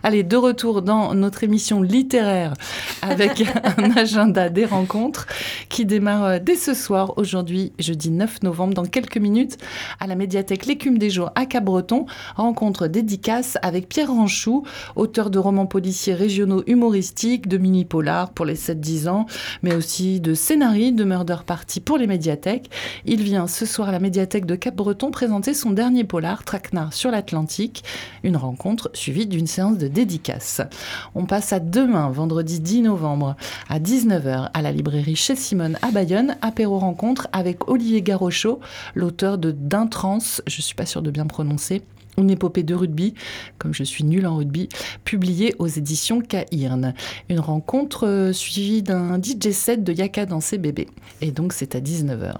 Allez, 0.02 0.22
de 0.22 0.36
retour 0.36 0.80
dans 0.80 1.12
notre 1.12 1.44
émission 1.44 1.82
littéraire 1.82 2.54
avec 3.02 3.44
un 3.76 3.94
agenda 3.94 4.48
des 4.48 4.64
rencontres 4.64 5.26
qui 5.68 5.84
démarre 5.84 6.24
euh, 6.24 6.38
dès 6.42 6.56
ce 6.56 6.72
soir, 6.72 7.12
aujourd'hui, 7.18 7.72
jeudi 7.78 8.08
9 8.10 8.44
novembre, 8.44 8.72
dans 8.72 8.86
quelques 8.86 9.18
minutes, 9.18 9.58
à 10.00 10.06
la 10.06 10.14
médiathèque 10.14 10.64
L'écume 10.64 10.96
des 10.96 11.10
jours 11.10 11.32
à 11.34 11.44
Rencontre 12.36 12.86
dédicace 12.86 13.58
avec 13.62 13.88
Pierre 13.88 14.10
Ranchou, 14.10 14.64
auteur 14.96 15.30
de 15.30 15.38
romans 15.38 15.66
policiers 15.66 16.14
régionaux 16.14 16.62
humoristiques, 16.66 17.48
de 17.48 17.58
mini-polars 17.58 18.30
pour 18.30 18.44
les 18.44 18.56
7-10 18.56 19.08
ans, 19.08 19.26
mais 19.62 19.74
aussi 19.74 20.20
de 20.20 20.34
scénarii 20.34 20.92
de 20.92 21.04
Murder 21.04 21.38
Party 21.46 21.80
pour 21.80 21.98
les 21.98 22.06
médiathèques. 22.06 22.70
Il 23.04 23.22
vient 23.22 23.46
ce 23.46 23.66
soir 23.66 23.88
à 23.88 23.92
la 23.92 23.98
médiathèque 23.98 24.46
de 24.46 24.54
Cap-Breton 24.54 25.10
présenter 25.10 25.54
son 25.54 25.70
dernier 25.70 26.04
polar, 26.04 26.44
Traquenard 26.44 26.92
sur 26.92 27.10
l'Atlantique, 27.10 27.84
une 28.22 28.36
rencontre 28.36 28.90
suivie 28.94 29.26
d'une 29.26 29.46
séance 29.46 29.78
de 29.78 29.88
dédicace. 29.88 30.60
On 31.14 31.26
passe 31.26 31.52
à 31.52 31.60
demain, 31.60 32.10
vendredi 32.10 32.60
10 32.60 32.82
novembre, 32.82 33.36
à 33.68 33.78
19h, 33.78 34.50
à 34.52 34.62
la 34.62 34.72
librairie 34.72 35.16
chez 35.16 35.36
Simone 35.36 35.78
à 35.82 35.90
Bayonne, 35.90 36.36
apéro 36.42 36.78
rencontre 36.78 37.28
avec 37.32 37.68
Olivier 37.68 38.02
Garochot, 38.02 38.60
l'auteur 38.94 39.38
de 39.38 39.50
D'Intrance, 39.50 40.42
je 40.46 40.60
suis 40.60 40.74
pas 40.74 40.86
sûre 40.86 41.02
de 41.02 41.10
bien 41.10 41.26
prononcer, 41.26 41.82
une 42.18 42.30
épopée 42.30 42.62
de 42.62 42.74
rugby, 42.74 43.14
comme 43.58 43.72
je 43.72 43.84
suis 43.84 44.04
nulle 44.04 44.26
en 44.26 44.36
rugby, 44.36 44.68
publiée 45.04 45.54
aux 45.58 45.66
éditions 45.66 46.20
Cairn. 46.20 46.94
Une 47.28 47.40
rencontre 47.40 48.06
euh, 48.06 48.32
suivie 48.32 48.82
d'un 48.82 49.20
DJ 49.20 49.50
set 49.52 49.84
de 49.84 49.92
Yaka 49.92 50.26
dans 50.26 50.40
ses 50.40 50.58
bébés. 50.58 50.88
Et 51.20 51.30
donc 51.30 51.52
c'est 51.52 51.74
à 51.74 51.80
19h, 51.80 52.34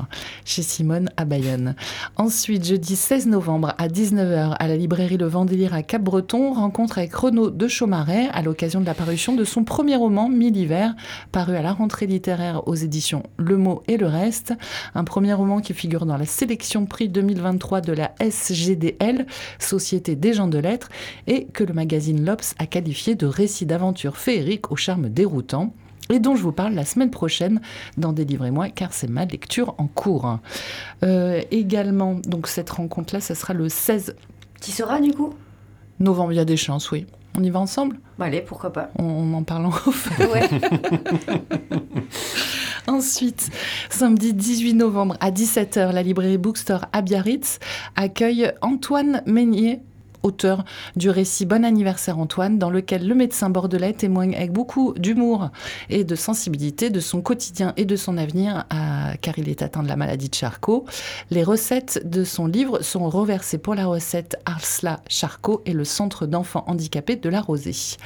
chez 0.45 0.63
Simone 0.63 1.09
à 1.17 1.25
Bayonne. 1.25 1.75
Ensuite, 2.17 2.67
jeudi 2.67 2.97
16 2.97 3.27
novembre 3.27 3.75
à 3.79 3.89
19h, 3.89 4.57
à 4.59 4.69
la 4.69 4.77
librairie 4.77 5.17
Le 5.17 5.27
Vendélire 5.27 5.75
à 5.75 5.83
Cap-Breton, 5.83 6.53
rencontre 6.53 6.99
avec 6.99 7.15
Renaud 7.15 7.51
de 7.51 7.69
Chaumaret 7.69 8.29
à 8.33 8.43
l'occasion 8.43 8.81
de 8.81 8.87
la 8.87 8.95
parution 8.95 9.35
de 9.35 9.45
son 9.45 9.65
premier 9.65 9.97
roman, 9.97 10.29
Mille 10.29 10.57
hivers, 10.57 10.95
paru 11.33 11.57
à 11.57 11.63
la 11.63 11.73
rentrée 11.73 12.07
littéraire 12.07 12.67
aux 12.67 12.75
éditions 12.75 13.23
Le 13.37 13.57
Mot 13.57 13.83
et 13.89 13.97
le 13.97 14.07
Reste. 14.07 14.55
Un 14.95 15.05
premier 15.05 15.33
roman 15.33 15.61
qui 15.61 15.75
figure 15.75 16.07
dans 16.07 16.17
la 16.17 16.27
sélection 16.27 16.87
prix 16.87 17.09
2023 17.09 17.81
de 17.81 17.93
la 17.93 18.13
SGDL, 18.21 19.27
Société 19.69 20.17
des 20.17 20.33
gens 20.33 20.49
de 20.49 20.59
lettres, 20.59 20.89
et 21.27 21.45
que 21.47 21.63
le 21.65 21.75
magazine 21.75 22.25
L'Obs 22.25 22.55
a 22.59 22.67
qualifié 22.67 23.15
de 23.15 23.27
récit 23.27 23.67
d'aventure 23.67 24.17
féerique 24.17 24.73
au 24.73 24.77
charme 24.77 25.09
déroutant 25.09 25.75
et 26.11 26.21
dont 26.21 26.35
je 26.37 26.43
vous 26.43 26.53
parle 26.53 26.73
la 26.73 26.87
semaine 26.87 27.11
prochaine 27.11 27.61
dans 27.99 28.13
Délivrez-moi, 28.15 28.71
car 28.71 28.95
c'est 28.95 29.11
ma 29.11 29.27
lecture 29.27 29.75
en 29.77 29.87
cours. 29.87 30.39
Euh, 31.05 31.43
également, 31.51 32.15
donc 32.15 32.47
cette 32.49 32.71
rencontre-là, 32.71 33.21
ça 33.21 33.35
sera 33.35 33.53
le 33.53 33.69
16 33.69 34.17
Tu 34.63 34.71
seras 34.71 35.01
du 35.01 35.13
coup? 35.13 35.35
novembre, 36.01 36.33
il 36.33 36.37
y 36.37 36.41
a 36.41 36.45
des 36.47 36.57
chances, 36.57 36.91
oui. 36.93 37.07
On 37.37 37.43
y 37.45 37.51
va 37.51 37.61
ensemble? 37.61 37.99
Bah, 38.19 38.25
Allez, 38.27 38.41
pourquoi 38.41 38.73
pas. 38.73 38.89
on, 38.99 39.05
on 39.05 39.35
en 39.35 39.43
parle 39.43 39.67
en 39.67 39.69
off. 39.69 40.09
Ouais. 40.33 40.49
Ensuite, 42.89 43.51
samedi 43.91 44.33
18 44.33 44.73
novembre 44.73 45.19
à 45.21 45.31
17h, 45.31 45.93
la 45.93 46.03
librairie 46.03 46.39
Bookstore 46.39 46.87
à 46.95 47.03
Biarritz 47.03 47.59
accueille 47.97 48.51
Antoine 48.63 49.23
Meignier 49.27 49.81
auteur 50.23 50.65
du 50.97 51.11
récit 51.11 51.45
Bon 51.47 51.65
anniversaire 51.65 52.19
Antoine, 52.19 52.59
dans 52.59 52.71
lequel 52.71 53.07
le 53.07 53.15
médecin 53.15 53.51
bordelais 53.51 53.93
témoigne 53.93 54.35
avec 54.35 54.53
beaucoup 54.53 54.95
d'humour 54.97 55.51
et 55.91 56.03
de 56.03 56.15
sensibilité 56.15 56.91
de 56.91 56.99
son 56.99 57.21
quotidien 57.21 57.75
et 57.77 57.85
de 57.85 57.95
son 57.95 58.17
avenir, 58.17 58.65
car 59.21 59.39
il 59.39 59.49
est 59.49 59.63
atteint 59.63 59.83
de 59.83 59.89
la 59.89 59.97
maladie 59.97 60.31
de 60.31 60.35
Charcot. 60.35 60.87
Les 61.31 61.45
recettes 61.45 62.09
de 62.09 62.25
son 62.25 62.47
livre 62.47 62.83
sont 62.83 63.09
reversées 63.09 63.59
pour 63.59 63.75
la 63.75 63.87
recette 63.87 64.37
Arsla 64.47 65.01
Charcot 65.09 65.63
et 65.67 65.73
le 65.73 65.85
centre 65.85 66.27
d'enfants 66.27 66.65
handicapés 66.67 67.17
de 67.17 67.29
la 67.29 67.43
Rosée. 67.43 67.97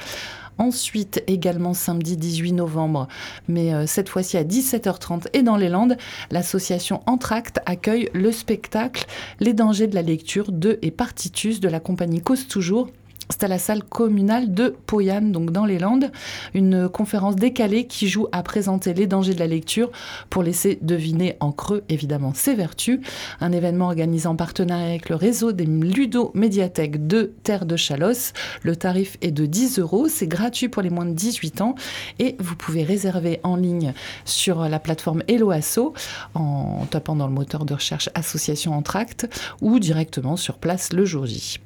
Ensuite, 0.57 1.23
également 1.27 1.73
samedi 1.73 2.17
18 2.17 2.53
novembre, 2.53 3.07
mais 3.47 3.73
euh, 3.73 3.85
cette 3.87 4.09
fois-ci 4.09 4.37
à 4.37 4.43
17h30 4.43 5.27
et 5.33 5.41
dans 5.41 5.57
les 5.57 5.69
Landes, 5.69 5.97
l'association 6.31 7.01
Entracte 7.05 7.59
accueille 7.65 8.09
le 8.13 8.31
spectacle 8.31 9.05
Les 9.39 9.53
dangers 9.53 9.87
de 9.87 9.95
la 9.95 10.01
lecture 10.01 10.51
de 10.51 10.79
et 10.81 10.91
Partitus 10.91 11.59
de 11.59 11.69
la 11.69 11.79
compagnie 11.79 12.21
Cause 12.21 12.47
Toujours. 12.47 12.89
C'est 13.33 13.45
à 13.45 13.47
la 13.47 13.57
salle 13.57 13.83
communale 13.83 14.53
de 14.53 14.75
Poyane, 14.85 15.31
donc 15.31 15.49
dans 15.49 15.65
les 15.65 15.79
Landes, 15.79 16.11
une 16.53 16.87
conférence 16.87 17.35
décalée 17.35 17.87
qui 17.87 18.07
joue 18.07 18.27
à 18.31 18.43
présenter 18.43 18.93
les 18.93 19.07
dangers 19.07 19.33
de 19.33 19.39
la 19.39 19.47
lecture 19.47 19.89
pour 20.29 20.43
laisser 20.43 20.77
deviner 20.83 21.35
en 21.39 21.51
creux 21.51 21.83
évidemment 21.89 22.35
ses 22.35 22.53
vertus. 22.53 22.99
Un 23.41 23.51
événement 23.51 23.85
organisé 23.85 24.27
en 24.27 24.35
partenariat 24.35 24.85
avec 24.85 25.09
le 25.09 25.15
réseau 25.15 25.51
des 25.51 25.65
ludo-médiathèques 25.65 27.07
de 27.07 27.33
Terre 27.41 27.65
de 27.65 27.75
Chalosse. 27.75 28.33
Le 28.61 28.75
tarif 28.75 29.17
est 29.21 29.31
de 29.31 29.47
10 29.47 29.79
euros, 29.79 30.07
c'est 30.07 30.27
gratuit 30.27 30.69
pour 30.69 30.83
les 30.83 30.91
moins 30.91 31.07
de 31.07 31.13
18 31.13 31.61
ans 31.61 31.73
et 32.19 32.35
vous 32.37 32.55
pouvez 32.55 32.83
réserver 32.83 33.39
en 33.41 33.55
ligne 33.55 33.93
sur 34.25 34.69
la 34.69 34.77
plateforme 34.77 35.23
Helloasso 35.27 35.95
en 36.35 36.85
tapant 36.85 37.15
dans 37.15 37.27
le 37.27 37.33
moteur 37.33 37.65
de 37.65 37.73
recherche 37.73 38.11
Association 38.13 38.73
Entracte 38.73 39.27
ou 39.59 39.79
directement 39.79 40.37
sur 40.37 40.59
place 40.59 40.93
le 40.93 41.03
jour 41.03 41.25
J. 41.25 41.59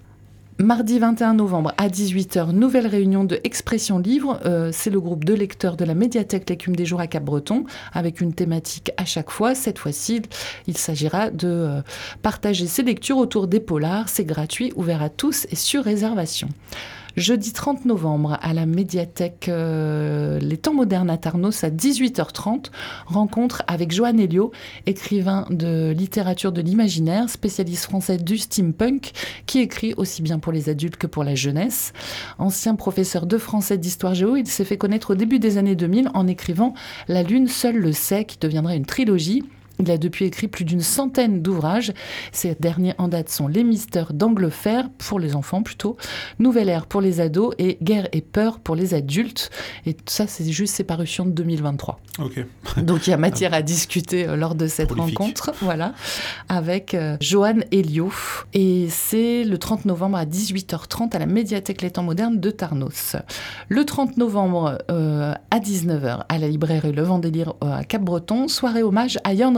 Mardi 0.59 0.97
21 0.97 1.35
novembre 1.35 1.71
à 1.77 1.87
18h, 1.87 2.51
nouvelle 2.51 2.87
réunion 2.87 3.23
de 3.23 3.39
Expression 3.43 3.99
Livre. 3.99 4.39
Euh, 4.43 4.71
c'est 4.73 4.89
le 4.89 4.99
groupe 4.99 5.23
de 5.23 5.35
lecteurs 5.35 5.77
de 5.77 5.85
la 5.85 5.93
médiathèque 5.93 6.49
L'écume 6.49 6.75
des 6.75 6.83
jours 6.83 6.99
à 6.99 7.05
Cap-Breton, 7.05 7.65
avec 7.93 8.21
une 8.21 8.33
thématique 8.33 8.91
à 8.97 9.05
chaque 9.05 9.29
fois. 9.29 9.53
Cette 9.53 9.77
fois-ci, 9.77 10.23
il 10.65 10.75
s'agira 10.75 11.29
de 11.29 11.47
euh, 11.47 11.81
partager 12.23 12.65
ses 12.65 12.81
lectures 12.81 13.17
autour 13.17 13.47
des 13.47 13.59
polars. 13.59 14.09
C'est 14.09 14.25
gratuit, 14.25 14.73
ouvert 14.75 15.03
à 15.03 15.09
tous 15.09 15.45
et 15.51 15.55
sur 15.55 15.83
réservation. 15.83 16.49
Jeudi 17.17 17.51
30 17.51 17.85
novembre, 17.85 18.37
à 18.43 18.53
la 18.53 18.67
médiathèque 18.67 19.49
euh, 19.49 20.37
Les 20.37 20.55
Temps 20.55 20.75
modernes 20.75 21.09
à 21.09 21.17
Tarnos, 21.17 21.63
à 21.63 21.71
18h30, 21.71 22.65
rencontre 23.07 23.63
avec 23.65 23.91
Joanne 23.91 24.19
Elio, 24.19 24.51
écrivain 24.85 25.47
de 25.49 25.95
littérature 25.97 26.51
de 26.51 26.61
l'imaginaire, 26.61 27.27
spécialiste 27.27 27.85
français 27.85 28.17
du 28.17 28.37
steampunk, 28.37 29.13
qui 29.47 29.61
écrit 29.61 29.95
aussi 29.97 30.21
bien 30.21 30.37
pour 30.37 30.51
les 30.51 30.69
adultes 30.69 30.97
que 30.97 31.07
pour 31.07 31.23
la 31.23 31.33
jeunesse. 31.33 31.91
Ancien 32.37 32.75
professeur 32.75 33.25
de 33.25 33.39
français 33.39 33.79
d'histoire 33.79 34.13
géo, 34.13 34.35
il 34.35 34.45
s'est 34.45 34.63
fait 34.63 34.77
connaître 34.77 35.13
au 35.13 35.15
début 35.15 35.39
des 35.39 35.57
années 35.57 35.75
2000 35.75 36.11
en 36.13 36.27
écrivant 36.27 36.75
La 37.07 37.23
Lune 37.23 37.47
seule 37.47 37.77
le 37.77 37.93
sait, 37.93 38.25
qui 38.25 38.37
deviendra 38.37 38.75
une 38.75 38.85
trilogie. 38.85 39.43
Il 39.79 39.91
a 39.91 39.97
depuis 39.97 40.25
écrit 40.25 40.47
plus 40.47 40.65
d'une 40.65 40.81
centaine 40.81 41.41
d'ouvrages. 41.41 41.93
Ces 42.31 42.55
derniers 42.55 42.93
en 42.97 43.07
date 43.07 43.29
sont 43.29 43.47
Les 43.47 43.63
Mystères 43.63 44.13
d'Anglefer, 44.13 44.83
pour 44.97 45.19
les 45.19 45.35
enfants 45.35 45.61
plutôt, 45.61 45.97
Nouvelle 46.39 46.69
Ère 46.69 46.87
pour 46.87 47.01
les 47.01 47.19
ados 47.21 47.53
et 47.57 47.77
Guerre 47.81 48.07
et 48.11 48.21
Peur 48.21 48.59
pour 48.59 48.75
les 48.75 48.93
adultes. 48.93 49.49
Et 49.85 49.95
ça, 50.05 50.27
c'est 50.27 50.49
juste 50.49 50.75
ses 50.75 50.83
parutions 50.83 51.25
de 51.25 51.31
2023. 51.31 51.99
Ok. 52.19 52.45
Donc 52.77 53.07
il 53.07 53.11
y 53.11 53.13
a 53.13 53.17
matière 53.27 53.53
à 53.53 53.61
discuter 53.61 54.27
euh, 54.27 54.35
lors 54.35 54.55
de 54.55 54.67
cette 54.67 54.89
Prolifique. 54.89 55.19
rencontre, 55.19 55.53
voilà, 55.61 55.93
avec 56.49 56.93
euh, 56.93 57.17
Joanne 57.21 57.63
Elio. 57.71 58.11
Et 58.53 58.87
c'est 58.89 59.43
le 59.43 59.57
30 59.57 59.85
novembre 59.85 60.17
à 60.17 60.25
18h30 60.25 61.15
à 61.15 61.19
la 61.19 61.25
médiathèque 61.25 61.81
Les 61.81 61.91
Temps 61.91 62.03
Modernes 62.03 62.39
de 62.39 62.51
Tarnos. 62.51 63.15
Le 63.69 63.85
30 63.85 64.17
novembre 64.17 64.77
euh, 64.89 65.33
à 65.51 65.59
19h 65.59 66.25
à 66.27 66.37
la 66.37 66.47
librairie 66.47 66.91
Le 66.91 67.01
Vendélire 67.03 67.53
euh, 67.63 67.71
à 67.77 67.83
Cap-Breton, 67.83 68.47
soirée 68.47 68.83
hommage 68.83 69.17
à 69.23 69.35
Jan 69.35 69.51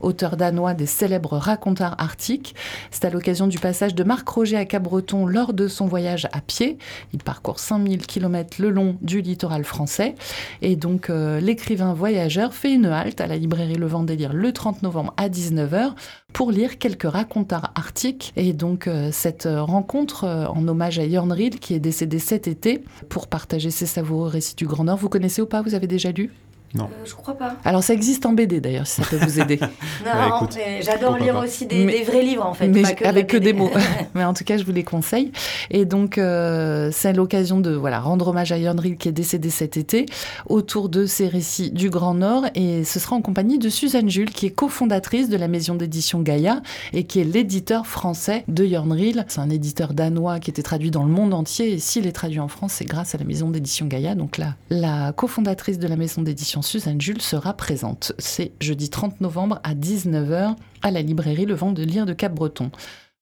Auteur 0.00 0.36
danois 0.36 0.74
des 0.74 0.86
célèbres 0.86 1.36
racontars 1.36 1.94
arctiques. 1.98 2.54
C'est 2.90 3.04
à 3.04 3.10
l'occasion 3.10 3.46
du 3.46 3.58
passage 3.58 3.94
de 3.94 4.04
Marc 4.04 4.28
Roger 4.28 4.56
à 4.56 4.64
Cap-Breton 4.64 5.26
lors 5.26 5.52
de 5.52 5.68
son 5.68 5.86
voyage 5.86 6.28
à 6.32 6.40
pied. 6.40 6.78
Il 7.12 7.22
parcourt 7.22 7.58
5000 7.58 8.06
km 8.06 8.56
le 8.60 8.70
long 8.70 8.96
du 9.02 9.20
littoral 9.20 9.64
français. 9.64 10.14
Et 10.62 10.76
donc, 10.76 11.10
euh, 11.10 11.40
l'écrivain 11.40 11.94
voyageur 11.94 12.54
fait 12.54 12.72
une 12.72 12.86
halte 12.86 13.20
à 13.20 13.26
la 13.26 13.36
librairie 13.36 13.74
Le 13.74 13.86
Vendélire 13.86 14.32
le 14.32 14.52
30 14.52 14.82
novembre 14.82 15.12
à 15.16 15.28
19h 15.28 15.92
pour 16.32 16.50
lire 16.50 16.78
quelques 16.78 17.10
racontars 17.10 17.72
arctiques. 17.74 18.32
Et 18.36 18.52
donc, 18.52 18.86
euh, 18.86 19.10
cette 19.12 19.48
rencontre 19.50 20.24
euh, 20.24 20.46
en 20.46 20.66
hommage 20.66 20.98
à 20.98 21.08
Jörn 21.08 21.34
qui 21.60 21.74
est 21.74 21.80
décédé 21.80 22.18
cet 22.18 22.48
été, 22.48 22.84
pour 23.08 23.26
partager 23.26 23.70
ses 23.70 23.86
savoureux 23.86 24.28
récits 24.28 24.56
du 24.56 24.66
Grand 24.66 24.84
Nord. 24.84 24.98
Vous 24.98 25.08
connaissez 25.08 25.42
ou 25.42 25.46
pas? 25.46 25.62
Vous 25.62 25.74
avez 25.74 25.86
déjà 25.86 26.12
lu? 26.12 26.30
Non. 26.74 26.84
Euh, 26.84 27.04
je 27.04 27.14
crois 27.14 27.34
pas. 27.34 27.56
Alors, 27.64 27.82
ça 27.84 27.94
existe 27.94 28.26
en 28.26 28.32
BD 28.32 28.60
d'ailleurs, 28.60 28.86
si 28.86 29.00
ça 29.00 29.08
peut 29.08 29.16
vous 29.16 29.40
aider. 29.40 29.58
Non, 30.04 30.10
Bah, 30.12 30.36
écoute, 30.36 30.54
mais 30.56 30.82
j'adore 30.82 31.16
lire 31.18 31.34
pas. 31.34 31.44
aussi 31.44 31.66
des, 31.66 31.84
Mais- 31.84 31.98
des 32.00 32.04
vrais 32.04 32.22
livres 32.22 32.44
en 32.44 32.52
fait. 32.54 32.66
mais 32.68 32.82
pas 32.82 32.92
que 32.92 33.04
avec 33.04 33.26
que 33.28 33.36
des 33.36 33.52
mots. 33.52 33.70
Mais 34.14 34.24
en 34.24 34.34
tout 34.34 34.44
cas, 34.44 34.56
je 34.58 34.64
vous 34.64 34.72
les 34.72 34.84
conseille. 34.84 35.32
Et 35.70 35.84
donc, 35.84 36.18
euh, 36.18 36.90
c'est 36.92 37.12
l'occasion 37.12 37.60
de 37.60 37.70
voilà 37.72 38.00
rendre 38.00 38.28
hommage 38.28 38.52
à 38.52 38.56
Ril 38.56 38.96
qui 38.96 39.08
est 39.08 39.12
décédé 39.12 39.50
cet 39.50 39.76
été 39.76 40.06
autour 40.48 40.88
de 40.88 41.06
ses 41.06 41.28
récits 41.28 41.70
du 41.70 41.90
Grand 41.90 42.14
Nord. 42.14 42.44
Et 42.54 42.84
ce 42.84 42.98
sera 42.98 43.16
en 43.16 43.22
compagnie 43.22 43.58
de 43.58 43.68
Suzanne 43.68 44.08
Jules, 44.10 44.30
qui 44.30 44.46
est 44.46 44.50
cofondatrice 44.50 45.28
de 45.28 45.36
la 45.36 45.48
maison 45.48 45.74
d'édition 45.74 46.20
Gaïa 46.22 46.60
et 46.92 47.04
qui 47.04 47.20
est 47.20 47.24
l'éditeur 47.24 47.86
français 47.86 48.44
de 48.48 48.64
Ril. 48.64 49.24
C'est 49.28 49.40
un 49.40 49.50
éditeur 49.50 49.94
danois 49.94 50.38
qui 50.40 50.50
était 50.50 50.62
traduit 50.62 50.90
dans 50.90 51.04
le 51.04 51.10
monde 51.10 51.34
entier. 51.34 51.72
Et 51.74 51.78
s'il 51.78 52.06
est 52.06 52.12
traduit 52.12 52.40
en 52.40 52.48
France, 52.48 52.74
c'est 52.74 52.84
grâce 52.84 53.14
à 53.14 53.18
la 53.18 53.24
maison 53.24 53.50
d'édition 53.50 53.86
Gaïa. 53.86 54.14
Donc 54.14 54.38
là, 54.38 54.54
la 54.70 55.12
cofondatrice 55.12 55.78
de 55.78 55.86
la 55.88 55.96
maison 55.96 56.22
d'édition 56.22 56.62
Suzanne 56.64 57.00
Jules 57.00 57.22
sera 57.22 57.54
présente. 57.54 58.12
C'est 58.18 58.52
jeudi 58.60 58.90
30 58.90 59.20
novembre 59.20 59.60
à 59.62 59.74
19h 59.74 60.56
à 60.82 60.90
la 60.90 61.02
librairie 61.02 61.46
Le 61.46 61.54
Vent 61.54 61.72
de 61.72 61.82
Lire 61.82 62.06
de 62.06 62.12
Cap-Breton. 62.12 62.70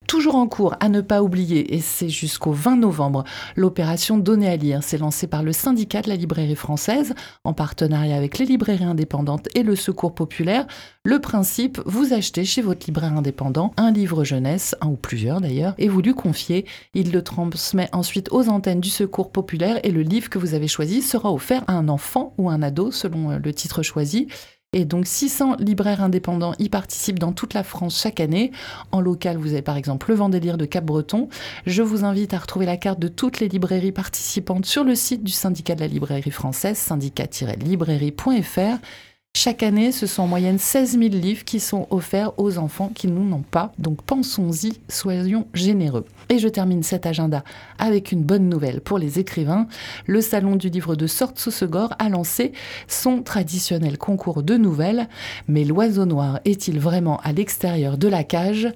Toujours 0.06 0.34
en 0.34 0.46
cours, 0.46 0.74
à 0.80 0.88
ne 0.88 1.00
pas 1.00 1.22
oublier, 1.22 1.74
et 1.74 1.80
c'est 1.80 2.08
jusqu'au 2.08 2.52
20 2.52 2.76
novembre, 2.76 3.24
l'opération 3.56 4.18
Donner 4.18 4.48
à 4.48 4.56
lire. 4.56 4.82
C'est 4.82 4.98
lancé 4.98 5.26
par 5.26 5.42
le 5.42 5.52
syndicat 5.52 6.02
de 6.02 6.08
la 6.08 6.16
librairie 6.16 6.56
française, 6.56 7.14
en 7.44 7.52
partenariat 7.54 8.16
avec 8.16 8.38
les 8.38 8.44
librairies 8.44 8.84
indépendantes 8.84 9.48
et 9.54 9.62
le 9.62 9.76
Secours 9.76 10.14
populaire. 10.14 10.66
Le 11.04 11.18
principe, 11.18 11.80
vous 11.86 12.12
achetez 12.12 12.44
chez 12.44 12.62
votre 12.62 12.86
libraire 12.86 13.16
indépendant 13.16 13.72
un 13.76 13.90
livre 13.90 14.22
jeunesse, 14.24 14.76
un 14.80 14.88
ou 14.88 14.96
plusieurs 14.96 15.40
d'ailleurs, 15.40 15.74
et 15.78 15.88
vous 15.88 16.02
lui 16.02 16.14
confiez. 16.14 16.66
Il 16.94 17.10
le 17.10 17.22
transmet 17.22 17.88
ensuite 17.92 18.28
aux 18.32 18.48
antennes 18.48 18.80
du 18.80 18.90
Secours 18.90 19.32
populaire 19.32 19.80
et 19.82 19.90
le 19.90 20.02
livre 20.02 20.30
que 20.30 20.38
vous 20.38 20.54
avez 20.54 20.68
choisi 20.68 21.02
sera 21.02 21.32
offert 21.32 21.64
à 21.66 21.72
un 21.72 21.88
enfant 21.88 22.34
ou 22.38 22.50
un 22.50 22.62
ado 22.62 22.90
selon 22.90 23.30
euh, 23.30 23.38
le 23.38 23.54
titre 23.54 23.82
choisi. 23.82 24.28
Et 24.74 24.86
donc 24.86 25.06
600 25.06 25.56
libraires 25.58 26.02
indépendants 26.02 26.54
y 26.58 26.70
participent 26.70 27.18
dans 27.18 27.32
toute 27.32 27.52
la 27.52 27.62
France 27.62 28.00
chaque 28.00 28.20
année. 28.20 28.52
En 28.90 29.02
local, 29.02 29.36
vous 29.36 29.52
avez 29.52 29.60
par 29.60 29.76
exemple 29.76 30.08
le 30.08 30.14
Vendélire 30.14 30.56
de 30.56 30.64
Cap-Breton. 30.64 31.28
Je 31.66 31.82
vous 31.82 32.06
invite 32.06 32.32
à 32.32 32.38
retrouver 32.38 32.64
la 32.64 32.78
carte 32.78 32.98
de 32.98 33.08
toutes 33.08 33.40
les 33.40 33.48
librairies 33.48 33.92
participantes 33.92 34.64
sur 34.64 34.82
le 34.82 34.94
site 34.94 35.24
du 35.24 35.32
syndicat 35.32 35.74
de 35.74 35.80
la 35.80 35.88
librairie 35.88 36.30
française, 36.30 36.78
syndicat-librairie.fr. 36.78 38.78
Chaque 39.34 39.64
année, 39.64 39.90
ce 39.90 40.06
sont 40.06 40.22
en 40.22 40.26
moyenne 40.28 40.58
16 40.58 40.98
000 41.00 41.02
livres 41.14 41.44
qui 41.44 41.58
sont 41.58 41.88
offerts 41.90 42.38
aux 42.38 42.58
enfants 42.58 42.92
qui 42.94 43.08
n'en 43.08 43.36
ont 43.36 43.42
pas. 43.42 43.72
Donc 43.78 44.00
pensons-y, 44.02 44.74
soyons 44.88 45.48
généreux. 45.52 46.04
Et 46.28 46.38
je 46.38 46.46
termine 46.46 46.84
cet 46.84 47.06
agenda 47.06 47.42
avec 47.78 48.12
une 48.12 48.22
bonne 48.22 48.48
nouvelle 48.48 48.80
pour 48.80 48.98
les 48.98 49.18
écrivains. 49.18 49.66
Le 50.06 50.20
Salon 50.20 50.54
du 50.54 50.68
livre 50.68 50.94
de 50.94 51.08
Sorte-Saucegor 51.08 51.92
a 51.98 52.08
lancé 52.08 52.52
son 52.86 53.22
traditionnel 53.22 53.98
concours 53.98 54.44
de 54.44 54.56
nouvelles. 54.56 55.08
Mais 55.48 55.64
l'oiseau 55.64 56.04
noir 56.04 56.38
est-il 56.44 56.78
vraiment 56.78 57.18
à 57.24 57.32
l'extérieur 57.32 57.98
de 57.98 58.06
la 58.06 58.22
cage? 58.22 58.68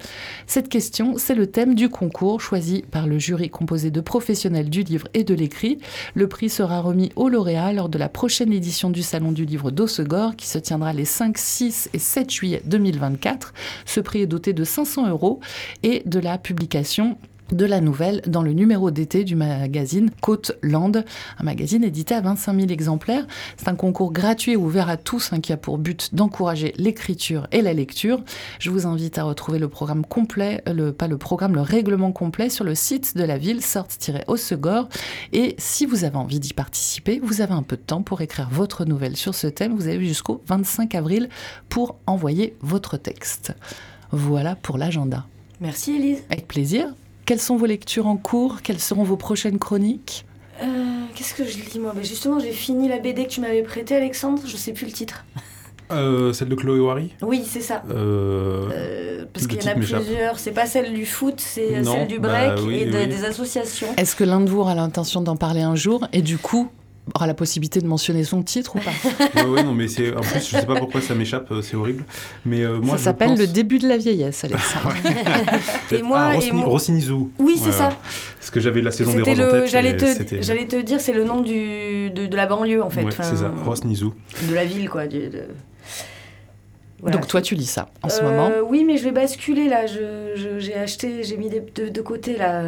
Cette 0.48 0.68
question, 0.68 1.14
c'est 1.16 1.36
le 1.36 1.46
thème 1.46 1.76
du 1.76 1.90
concours 1.90 2.40
choisi 2.40 2.82
par 2.90 3.06
le 3.06 3.20
jury 3.20 3.50
composé 3.50 3.92
de 3.92 4.00
professionnels 4.00 4.70
du 4.70 4.82
livre 4.82 5.06
et 5.14 5.22
de 5.22 5.34
l'écrit. 5.34 5.78
Le 6.14 6.28
prix 6.28 6.48
sera 6.48 6.80
remis 6.80 7.12
au 7.14 7.28
lauréat 7.28 7.72
lors 7.72 7.88
de 7.88 7.98
la 7.98 8.08
prochaine 8.08 8.52
édition 8.52 8.90
du 8.90 9.04
Salon 9.04 9.30
du 9.30 9.44
livre 9.44 9.70
d'Ossegor 9.70 10.34
se 10.46 10.58
tiendra 10.58 10.92
les 10.92 11.04
5, 11.04 11.36
6 11.36 11.90
et 11.92 11.98
7 11.98 12.30
juillet 12.30 12.62
2024. 12.64 13.52
Ce 13.84 14.00
prix 14.00 14.22
est 14.22 14.26
doté 14.26 14.52
de 14.52 14.64
500 14.64 15.08
euros 15.08 15.40
et 15.82 16.02
de 16.06 16.18
la 16.18 16.38
publication 16.38 17.18
de 17.52 17.64
la 17.64 17.80
nouvelle 17.80 18.22
dans 18.26 18.42
le 18.42 18.52
numéro 18.52 18.90
d'été 18.90 19.24
du 19.24 19.36
magazine 19.36 20.10
Côte 20.20 20.52
Land, 20.62 20.92
un 21.38 21.44
magazine 21.44 21.84
édité 21.84 22.14
à 22.14 22.20
25 22.20 22.54
000 22.54 22.68
exemplaires. 22.70 23.26
C'est 23.56 23.68
un 23.68 23.74
concours 23.74 24.12
gratuit 24.12 24.52
et 24.52 24.56
ouvert 24.56 24.88
à 24.88 24.96
tous 24.96 25.32
hein, 25.32 25.40
qui 25.40 25.52
a 25.52 25.56
pour 25.56 25.78
but 25.78 26.14
d'encourager 26.14 26.74
l'écriture 26.76 27.46
et 27.52 27.62
la 27.62 27.72
lecture. 27.72 28.22
Je 28.58 28.70
vous 28.70 28.86
invite 28.86 29.18
à 29.18 29.24
retrouver 29.24 29.58
le 29.58 29.68
programme 29.68 30.04
complet, 30.04 30.62
le, 30.66 30.92
pas 30.92 31.08
le 31.08 31.18
programme, 31.18 31.54
le 31.54 31.60
règlement 31.60 32.12
complet 32.12 32.50
sur 32.50 32.64
le 32.64 32.74
site 32.74 33.16
de 33.16 33.24
la 33.24 33.38
ville, 33.38 33.62
sorte-osegor. 33.62 34.88
Et 35.32 35.54
si 35.58 35.86
vous 35.86 36.04
avez 36.04 36.16
envie 36.16 36.40
d'y 36.40 36.52
participer, 36.52 37.20
vous 37.22 37.40
avez 37.40 37.54
un 37.54 37.62
peu 37.62 37.76
de 37.76 37.82
temps 37.82 38.02
pour 38.02 38.20
écrire 38.20 38.48
votre 38.50 38.84
nouvelle 38.84 39.16
sur 39.16 39.34
ce 39.34 39.46
thème. 39.46 39.74
Vous 39.74 39.88
avez 39.88 40.04
jusqu'au 40.04 40.42
25 40.46 40.94
avril 40.94 41.28
pour 41.68 41.96
envoyer 42.06 42.56
votre 42.60 42.96
texte. 42.96 43.52
Voilà 44.10 44.56
pour 44.56 44.78
l'agenda. 44.78 45.26
Merci 45.60 45.96
Elise. 45.96 46.22
Avec 46.30 46.46
plaisir. 46.48 46.88
Quelles 47.26 47.40
sont 47.40 47.56
vos 47.56 47.66
lectures 47.66 48.06
en 48.06 48.16
cours? 48.16 48.62
Quelles 48.62 48.80
seront 48.80 49.02
vos 49.02 49.16
prochaines 49.16 49.58
chroniques? 49.58 50.24
Euh, 50.62 50.66
Qu'est-ce 51.14 51.34
que 51.34 51.44
je 51.44 51.58
lis 51.58 51.78
moi? 51.80 51.92
Ben, 51.94 52.04
Justement, 52.04 52.38
j'ai 52.38 52.52
fini 52.52 52.88
la 52.88 52.98
BD 52.98 53.24
que 53.24 53.30
tu 53.30 53.40
m'avais 53.40 53.62
prêtée, 53.62 53.96
Alexandre. 53.96 54.42
Je 54.46 54.56
sais 54.56 54.72
plus 54.72 54.86
le 54.86 54.92
titre. 54.92 55.24
Euh, 55.92 56.32
celle 56.32 56.48
de 56.48 56.54
Chloé 56.54 56.80
Wary 56.80 57.12
Oui, 57.22 57.42
c'est 57.46 57.60
ça. 57.60 57.82
Euh, 57.90 58.68
Euh, 58.72 59.24
parce 59.32 59.46
qu'il 59.46 59.60
y 59.62 59.68
en 59.68 59.72
a 59.72 59.74
plusieurs. 59.74 60.38
C'est 60.38 60.50
pas 60.52 60.66
celle 60.66 60.92
du 60.94 61.04
foot, 61.06 61.34
c'est 61.38 61.82
celle 61.84 62.06
du 62.08 62.18
bah 62.18 62.28
break 62.28 62.66
oui, 62.66 62.74
et 62.76 62.86
de- 62.86 62.96
oui. 62.98 63.06
des 63.08 63.24
associations. 63.24 63.88
Est-ce 63.96 64.16
que 64.16 64.24
l'un 64.24 64.40
de 64.40 64.48
vous 64.50 64.60
aura 64.60 64.74
l'intention 64.74 65.20
d'en 65.20 65.36
parler 65.36 65.60
un 65.62 65.76
jour? 65.76 66.06
Et 66.12 66.22
du 66.22 66.38
coup 66.38 66.68
aura 67.14 67.26
la 67.26 67.34
possibilité 67.34 67.80
de 67.80 67.86
mentionner 67.86 68.24
son 68.24 68.42
titre 68.42 68.76
ou 68.76 68.80
pas 68.80 69.44
ouais, 69.46 69.62
non, 69.62 69.72
mais 69.72 69.86
c'est. 69.88 70.14
En 70.14 70.20
plus, 70.20 70.40
je 70.40 70.56
sais 70.56 70.66
pas 70.66 70.74
pourquoi 70.76 71.00
ça 71.00 71.14
m'échappe, 71.14 71.50
euh, 71.52 71.62
c'est 71.62 71.76
horrible. 71.76 72.04
Mais 72.44 72.62
euh, 72.62 72.80
moi, 72.80 72.98
Ça 72.98 73.04
s'appelle 73.04 73.28
pense- 73.30 73.38
le 73.38 73.46
début 73.46 73.78
de 73.78 73.88
la 73.88 73.96
vieillesse, 73.96 74.44
Alexandre. 74.44 74.94
Et 75.92 76.02
moi, 76.02 76.18
ah, 76.20 76.32
et 76.34 76.36
Rossini- 76.38 76.52
moi- 76.52 76.66
Rossini-Zoo. 76.66 77.30
Oui, 77.38 77.54
c'est 77.58 77.66
Ouais, 77.66 77.72
ça. 77.72 77.90
Parce 78.38 78.50
que 78.50 78.60
j'avais 78.60 78.82
la 78.82 78.90
saison 78.90 79.12
des 79.12 79.22
roses 79.22 79.40
en 79.40 79.42
le. 79.44 79.50
tête. 79.50 79.70
J'allais 79.70 79.96
te, 79.96 80.06
c'était- 80.06 80.42
j'allais 80.42 80.66
te 80.66 80.76
dire, 80.76 81.00
c'est 81.00 81.12
le 81.12 81.24
nom 81.24 81.40
du, 81.42 82.10
de, 82.10 82.26
de 82.26 82.36
la 82.36 82.46
banlieue 82.46 82.82
en 82.82 82.90
fait. 82.90 83.02
Ouais, 83.02 83.08
Enfin, 83.08 83.22
c'est 83.22 83.36
ça, 83.36 83.52
Rossini-Zoo. 83.64 84.12
De 84.48 84.54
la 84.54 84.64
ville 84.64 84.88
quoi. 84.90 85.06
du- 85.06 85.28
de- 85.28 85.44
Voilà. 87.00 87.16
Donc 87.16 87.26
toi, 87.28 87.40
tu 87.42 87.54
lis 87.54 87.66
ça 87.66 87.88
en 88.02 88.08
ce 88.08 88.22
Euh, 88.22 88.30
moment. 88.30 88.50
Oui, 88.68 88.84
mais 88.86 88.96
je 88.96 89.04
vais 89.04 89.12
basculer 89.12 89.68
là. 89.68 89.86
J'ai 89.86 90.74
acheté, 90.74 91.22
j'ai 91.24 91.36
mis 91.36 91.48
des- 91.48 91.60
de, 91.74 91.88
de 91.88 92.00
côté 92.00 92.36
là. 92.36 92.62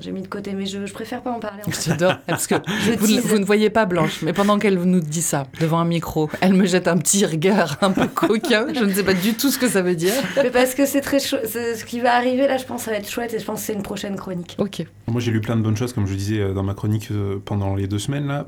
J'ai 0.00 0.12
mis 0.12 0.20
de 0.22 0.26
côté, 0.28 0.52
mais 0.52 0.66
je, 0.66 0.84
je 0.86 0.92
préfère 0.92 1.22
pas 1.22 1.30
en 1.30 1.40
parler. 1.40 1.62
En 1.66 1.70
fait. 1.70 1.90
J'adore, 1.90 2.16
parce 2.26 2.46
que 2.46 2.54
Je 2.84 2.92
vous, 2.92 3.06
ne- 3.06 3.20
vous 3.20 3.38
ne 3.38 3.44
voyez 3.44 3.70
pas 3.70 3.86
Blanche, 3.86 4.20
mais 4.22 4.32
pendant 4.32 4.58
qu'elle 4.58 4.78
nous 4.78 5.00
dit 5.00 5.22
ça 5.22 5.46
devant 5.60 5.78
un 5.78 5.84
micro, 5.86 6.28
elle 6.40 6.52
me 6.54 6.66
jette 6.66 6.86
un 6.88 6.96
petit 6.98 7.24
regard 7.26 7.78
un 7.80 7.90
peu 7.92 8.06
coquin. 8.14 8.66
Je 8.74 8.84
ne 8.84 8.92
sais 8.92 9.02
pas 9.04 9.14
du 9.14 9.34
tout 9.34 9.50
ce 9.50 9.58
que 9.58 9.68
ça 9.68 9.82
veut 9.82 9.96
dire. 9.96 10.12
mais 10.36 10.50
parce 10.50 10.74
que 10.74 10.86
c'est 10.86 11.00
très 11.00 11.18
chou- 11.18 11.36
Ce 11.44 11.84
qui 11.84 12.00
va 12.00 12.14
arriver 12.14 12.46
là, 12.46 12.58
je 12.58 12.64
pense, 12.64 12.82
ça 12.82 12.90
va 12.90 12.98
être 12.98 13.08
chouette 13.10 13.32
et 13.34 13.38
je 13.38 13.44
pense 13.44 13.60
que 13.60 13.66
c'est 13.66 13.72
une 13.74 13.82
prochaine 13.82 14.16
chronique. 14.16 14.54
Ok. 14.58 14.84
Moi, 15.08 15.20
j'ai 15.20 15.30
lu 15.30 15.40
plein 15.40 15.56
de 15.56 15.62
bonnes 15.62 15.76
choses, 15.76 15.92
comme 15.92 16.06
je 16.06 16.14
disais 16.14 16.40
euh, 16.40 16.52
dans 16.52 16.62
ma 16.62 16.74
chronique 16.74 17.08
euh, 17.10 17.38
pendant 17.44 17.74
les 17.74 17.86
deux 17.86 17.98
semaines, 17.98 18.26
là. 18.26 18.44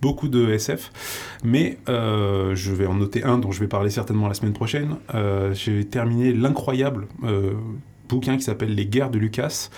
Beaucoup 0.00 0.28
de 0.28 0.50
SF. 0.52 0.90
Mais 1.44 1.78
euh, 1.88 2.54
je 2.54 2.72
vais 2.72 2.86
en 2.86 2.94
noter 2.94 3.24
un 3.24 3.38
dont 3.38 3.50
je 3.50 3.60
vais 3.60 3.66
parler 3.68 3.90
certainement 3.90 4.21
la 4.28 4.34
semaine 4.34 4.52
prochaine. 4.52 4.96
Euh, 5.14 5.52
j'ai 5.54 5.84
terminé 5.84 6.32
l'incroyable 6.32 7.06
euh, 7.24 7.52
bouquin 8.08 8.36
qui 8.36 8.42
s'appelle 8.42 8.74
Les 8.74 8.86
guerres 8.86 9.10
de 9.10 9.18
Lucas, 9.18 9.70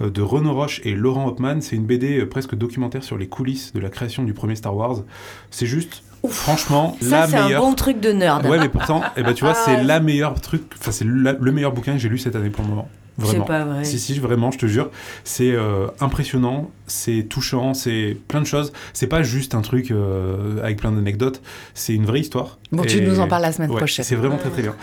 euh, 0.00 0.10
de 0.10 0.22
Renaud 0.22 0.54
Roche 0.54 0.80
et 0.84 0.94
Laurent 0.94 1.26
Hopman. 1.28 1.60
C'est 1.60 1.76
une 1.76 1.84
BD 1.86 2.24
presque 2.26 2.54
documentaire 2.54 3.04
sur 3.04 3.18
les 3.18 3.28
coulisses 3.28 3.72
de 3.72 3.80
la 3.80 3.90
création 3.90 4.22
du 4.22 4.32
premier 4.32 4.56
Star 4.56 4.74
Wars. 4.76 5.02
C'est 5.50 5.66
juste, 5.66 6.02
franchement, 6.28 6.96
Ça, 7.00 7.20
la 7.22 7.26
c'est 7.26 7.36
un 7.36 7.44
meilleure. 7.44 7.62
bon 7.62 7.74
truc 7.74 8.00
de 8.00 8.12
nerd. 8.12 8.46
Ouais, 8.46 8.58
mais 8.58 8.68
pourtant, 8.68 9.02
eh 9.16 9.22
ben, 9.22 9.34
tu 9.34 9.44
vois, 9.44 9.54
Ah, 9.56 9.62
c'est 9.64 9.76
ouais. 9.76 9.84
la 9.84 10.00
meilleure 10.00 10.40
truc, 10.40 10.62
enfin, 10.78 10.90
c'est 10.92 11.04
le 11.04 11.52
meilleur 11.52 11.72
bouquin 11.72 11.92
que 11.92 11.98
j'ai 11.98 12.08
lu 12.08 12.18
cette 12.18 12.36
année 12.36 12.50
pour 12.50 12.64
le 12.64 12.70
moment. 12.70 12.88
Vraiment. 13.18 13.44
C'est 13.44 13.48
pas 13.48 13.64
vrai. 13.64 13.84
Si, 13.84 13.98
si, 13.98 14.18
vraiment, 14.18 14.50
je 14.50 14.58
te 14.58 14.66
jure. 14.66 14.90
C'est 15.24 15.52
euh, 15.52 15.88
impressionnant, 16.00 16.70
c'est 16.86 17.26
touchant, 17.28 17.74
c'est 17.74 18.16
plein 18.28 18.40
de 18.40 18.46
choses. 18.46 18.72
C'est 18.92 19.06
pas 19.06 19.22
juste 19.22 19.54
un 19.54 19.60
truc 19.60 19.90
euh, 19.90 20.62
avec 20.62 20.78
plein 20.78 20.92
d'anecdotes, 20.92 21.42
c'est 21.74 21.94
une 21.94 22.06
vraie 22.06 22.20
histoire. 22.20 22.58
Bon, 22.70 22.84
tu 22.84 23.02
nous 23.02 23.20
en 23.20 23.28
parles 23.28 23.42
la 23.42 23.52
semaine 23.52 23.70
Ouais, 23.70 23.76
prochaine. 23.76 24.04
C'est 24.04 24.14
vraiment 24.16 24.38
très 24.38 24.50
très 24.50 24.62
bien. 24.62 24.74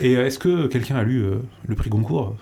Et 0.00 0.16
euh, 0.16 0.26
est-ce 0.26 0.38
que 0.38 0.66
quelqu'un 0.66 0.96
a 0.96 1.02
lu 1.02 1.22
euh, 1.22 1.36
le 1.66 1.74
prix 1.74 1.88
Goncourt? 1.90 2.36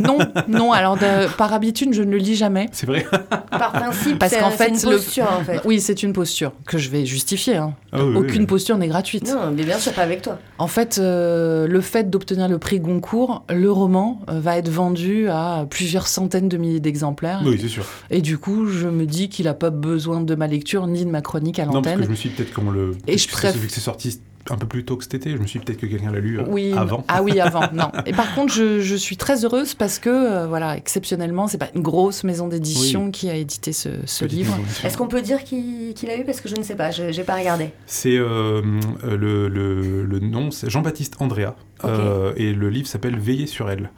Non, 0.00 0.18
non. 0.48 0.72
Alors 0.72 0.96
de- 0.96 1.28
par 1.36 1.52
habitude, 1.52 1.92
je 1.92 2.02
ne 2.02 2.10
le 2.10 2.18
lis 2.18 2.36
jamais. 2.36 2.68
C'est 2.72 2.86
vrai 2.86 3.06
Par 3.50 3.72
principe, 3.72 4.18
Parce 4.18 4.32
c'est 4.32 4.40
qu'en 4.40 4.50
c'est 4.50 4.56
fait, 4.56 4.68
une 4.68 4.90
le- 4.90 4.96
posture 4.96 5.26
en 5.30 5.44
fait. 5.44 5.60
Oui, 5.64 5.80
c'est 5.80 6.02
une 6.02 6.12
posture 6.12 6.52
que 6.66 6.78
je 6.78 6.90
vais 6.90 7.04
justifier. 7.06 7.56
hein. 7.56 7.74
Ah 7.92 8.04
oui, 8.04 8.16
Aucune 8.16 8.40
oui. 8.42 8.46
posture 8.46 8.76
n'est 8.78 8.88
gratuite. 8.88 9.32
Non, 9.32 9.50
mais 9.54 9.64
bien 9.64 9.78
sûr, 9.78 9.92
pas 9.92 10.02
avec 10.02 10.22
toi. 10.22 10.38
En 10.58 10.66
fait, 10.66 10.98
euh, 10.98 11.66
le 11.66 11.80
fait 11.80 12.10
d'obtenir 12.10 12.48
le 12.48 12.58
prix 12.58 12.80
Goncourt, 12.80 13.44
le 13.50 13.70
roman 13.70 14.20
euh, 14.30 14.40
va 14.40 14.56
être 14.58 14.68
vendu 14.68 15.28
à 15.28 15.66
plusieurs 15.68 16.06
centaines 16.06 16.48
de 16.48 16.56
milliers 16.56 16.80
d'exemplaires. 16.80 17.40
Oui, 17.44 17.58
c'est 17.60 17.68
sûr. 17.68 17.84
Et 18.10 18.20
du 18.22 18.38
coup, 18.38 18.66
je 18.66 18.88
me 18.88 19.06
dis 19.06 19.28
qu'il 19.28 19.46
n'a 19.46 19.54
pas 19.54 19.70
besoin 19.70 20.20
de 20.20 20.34
ma 20.34 20.46
lecture 20.46 20.86
ni 20.86 21.04
de 21.04 21.10
ma 21.10 21.20
chronique 21.22 21.58
à 21.58 21.66
Non, 21.66 21.72
parce 21.72 21.84
que 21.84 21.90
l'antenne. 21.90 22.04
je 22.04 22.10
me 22.10 22.14
suis 22.16 22.28
peut-être 22.30 22.52
qu'on 22.52 22.70
le. 22.70 22.92
Et 23.06 23.18
je 23.18 23.28
préfère- 23.28 23.52
Vu 23.52 23.66
que 23.66 23.72
c'est 23.72 23.80
sorti 23.80 24.20
un 24.50 24.56
peu 24.56 24.66
plus 24.66 24.84
tôt 24.84 24.96
que 24.96 25.04
cet 25.04 25.14
été, 25.14 25.30
je 25.32 25.38
me 25.38 25.46
suis 25.46 25.58
dit 25.58 25.64
peut-être 25.64 25.80
que 25.80 25.86
quelqu'un 25.86 26.10
l'a 26.12 26.20
lu 26.20 26.38
euh, 26.38 26.44
Oui, 26.48 26.72
avant. 26.76 27.04
Ah 27.08 27.22
oui, 27.22 27.40
avant. 27.40 27.62
Non. 27.72 27.90
Et 28.06 28.12
par 28.12 28.34
contre, 28.34 28.52
je, 28.52 28.80
je 28.80 28.94
suis 28.96 29.16
très 29.16 29.44
heureuse 29.44 29.74
parce 29.74 29.98
que, 29.98 30.08
euh, 30.10 30.46
voilà, 30.46 30.76
exceptionnellement, 30.76 31.46
c'est 31.48 31.58
pas 31.58 31.68
une 31.74 31.82
grosse 31.82 32.24
maison 32.24 32.48
d'édition 32.48 33.10
qui 33.10 33.28
a 33.30 33.34
édité 33.34 33.72
ce, 33.72 33.88
ce 34.04 34.24
livre. 34.24 34.56
Est-ce 34.84 34.96
qu'on 34.96 35.08
peut 35.08 35.22
dire 35.22 35.44
qui, 35.44 35.92
qui 35.94 36.06
l'a 36.06 36.16
eu? 36.16 36.24
Parce 36.24 36.40
que 36.40 36.48
je 36.48 36.56
ne 36.56 36.62
sais 36.62 36.74
pas, 36.76 36.90
je 36.90 37.12
j'ai 37.12 37.24
pas 37.24 37.34
regardé. 37.36 37.70
C'est 37.86 38.16
euh, 38.16 38.62
le, 39.04 39.48
le, 39.48 40.04
le 40.04 40.18
nom, 40.20 40.50
c'est 40.50 40.70
Jean-Baptiste 40.70 41.16
Andrea. 41.20 41.54
Euh, 41.84 42.32
et 42.36 42.52
le 42.52 42.70
livre 42.70 42.86
s'appelle 42.88 43.18
Veiller 43.18 43.46
sur 43.46 43.70
elle. 43.70 43.90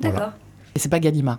Voilà. 0.00 0.16
D'accord. 0.18 0.32
Et 0.74 0.78
c'est 0.80 0.88
pas 0.88 0.98
Gallimard. 0.98 1.38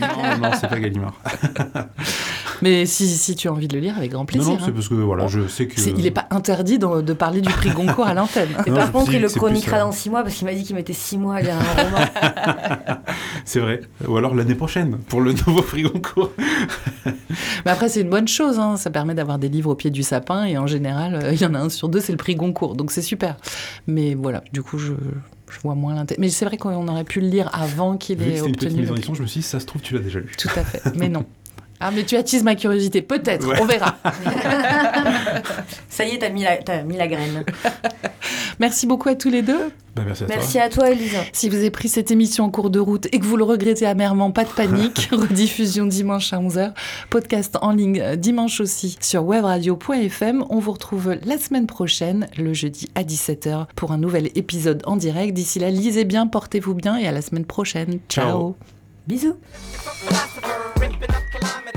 Non, 0.00 0.38
non, 0.40 0.50
c'est 0.60 0.68
pas 0.68 0.78
Gallimard. 0.78 1.14
Mais 2.62 2.86
si, 2.86 3.06
si 3.08 3.34
tu 3.36 3.48
as 3.48 3.52
envie 3.52 3.68
de 3.68 3.74
le 3.74 3.80
lire, 3.80 3.96
avec 3.96 4.10
grand 4.12 4.20
Non, 4.22 4.26
plaisir. 4.26 4.52
non, 4.52 4.58
c'est 4.60 4.66
hein. 4.66 4.72
parce 4.74 4.88
que 4.88 4.94
voilà, 4.94 5.26
je 5.26 5.46
sais 5.48 5.66
que. 5.66 5.80
Il 5.80 6.02
n'est 6.02 6.10
pas 6.10 6.26
interdit 6.30 6.78
de, 6.78 7.00
de 7.00 7.12
parler 7.12 7.40
du 7.40 7.50
prix 7.50 7.70
Goncourt 7.70 8.06
à 8.06 8.14
l'antenne. 8.14 8.48
Et 8.66 8.70
Non, 8.70 8.76
par 8.76 8.92
contre, 8.92 9.12
il 9.14 9.20
le 9.22 9.28
chroniquera 9.28 9.78
dans 9.80 9.92
six 9.92 10.10
mois 10.10 10.22
parce 10.22 10.34
qu'il 10.34 10.46
m'a 10.46 10.54
dit 10.54 10.62
qu'il 10.64 10.74
mettait 10.76 10.92
six 10.92 11.18
mois 11.18 11.36
à 11.36 11.40
lire 11.42 11.54
un 11.56 11.82
roman. 11.82 11.98
C'est 13.44 13.60
vrai. 13.60 13.80
Ou 14.06 14.16
alors 14.16 14.34
l'année 14.34 14.54
prochaine, 14.54 14.98
pour 15.08 15.20
le 15.20 15.32
nouveau 15.32 15.62
prix 15.62 15.82
Goncourt. 15.82 16.32
Mais 17.64 17.70
après, 17.70 17.88
c'est 17.88 18.00
une 18.00 18.10
bonne 18.10 18.28
chose. 18.28 18.58
hein. 18.58 18.76
Ça 18.76 18.90
permet 18.90 19.14
d'avoir 19.14 19.38
des 19.38 19.48
livres 19.48 19.70
au 19.70 19.74
pied 19.74 19.90
du 19.90 20.02
sapin. 20.02 20.44
Et 20.44 20.56
en 20.58 20.66
général, 20.66 21.14
euh, 21.14 21.32
il 21.32 21.40
y 21.40 21.46
en 21.46 21.54
a 21.54 21.58
un 21.58 21.68
sur 21.68 21.88
deux, 21.88 22.00
c'est 22.00 22.12
le 22.12 22.18
prix 22.18 22.34
Goncourt. 22.34 22.74
Donc 22.76 22.90
c'est 22.92 23.02
super. 23.02 23.36
Mais 23.86 24.14
voilà, 24.14 24.42
du 24.52 24.62
coup, 24.62 24.78
je, 24.78 24.92
je 25.50 25.60
vois 25.62 25.74
moins 25.74 25.94
l'intérêt. 25.94 26.20
Mais 26.20 26.28
c'est 26.30 26.44
vrai 26.44 26.56
qu'on 26.56 26.88
aurait 26.88 27.04
pu 27.04 27.20
le 27.20 27.28
lire 27.28 27.50
avant 27.52 27.96
qu'il 27.96 28.22
ait 28.22 28.36
c'était 28.36 28.46
une 28.48 28.52
petite 28.56 28.70
obtenu 28.70 28.86
prix. 28.86 29.12
je 29.14 29.22
me 29.22 29.26
suis 29.26 29.40
dit, 29.40 29.46
ça 29.46 29.60
se 29.60 29.66
trouve, 29.66 29.82
tu 29.82 29.94
l'as 29.94 30.00
déjà 30.00 30.20
lu. 30.20 30.32
Tout 30.38 30.48
à 30.56 30.64
fait. 30.64 30.82
Mais 30.96 31.08
non. 31.08 31.24
Ah, 31.86 31.90
mais 31.94 32.04
tu 32.04 32.16
attises 32.16 32.42
ma 32.42 32.54
curiosité. 32.54 33.02
Peut-être. 33.02 33.46
Ouais. 33.46 33.58
On 33.60 33.66
verra. 33.66 33.96
Ça 35.88 36.04
y 36.06 36.10
est, 36.14 36.18
t'as 36.18 36.30
mis, 36.30 36.42
la- 36.42 36.56
t'as 36.56 36.82
mis 36.82 36.96
la 36.96 37.06
graine. 37.06 37.44
Merci 38.58 38.86
beaucoup 38.86 39.08
à 39.08 39.14
tous 39.14 39.28
les 39.30 39.42
deux. 39.42 39.70
Bah, 39.94 40.02
merci 40.06 40.24
à 40.24 40.26
toi. 40.26 40.36
Merci 40.36 40.58
à 40.58 40.68
toi, 40.68 40.90
Elisa. 40.90 41.18
Si 41.32 41.48
vous 41.48 41.56
avez 41.56 41.70
pris 41.70 41.88
cette 41.88 42.10
émission 42.10 42.44
en 42.44 42.50
cours 42.50 42.70
de 42.70 42.80
route 42.80 43.06
et 43.12 43.18
que 43.18 43.24
vous 43.24 43.36
le 43.36 43.44
regrettez 43.44 43.84
amèrement, 43.86 44.30
pas 44.30 44.44
de 44.44 44.48
panique. 44.48 45.08
Rediffusion 45.12 45.86
dimanche 45.86 46.32
à 46.32 46.38
11h. 46.38 46.72
Podcast 47.10 47.58
en 47.60 47.70
ligne 47.72 48.00
euh, 48.00 48.16
dimanche 48.16 48.60
aussi 48.60 48.96
sur 49.00 49.24
webradio.fm. 49.24 50.44
On 50.50 50.58
vous 50.58 50.72
retrouve 50.72 51.16
la 51.24 51.36
semaine 51.38 51.66
prochaine, 51.66 52.28
le 52.38 52.54
jeudi 52.54 52.88
à 52.94 53.02
17h, 53.02 53.66
pour 53.76 53.92
un 53.92 53.98
nouvel 53.98 54.30
épisode 54.36 54.82
en 54.86 54.96
direct. 54.96 55.34
D'ici 55.34 55.58
là, 55.58 55.70
lisez 55.70 56.04
bien, 56.04 56.26
portez-vous 56.26 56.74
bien 56.74 56.96
et 56.96 57.06
à 57.06 57.12
la 57.12 57.22
semaine 57.22 57.44
prochaine. 57.44 57.98
Ciao. 58.08 58.26
Ciao. 58.26 58.56
Bisous. 59.06 59.36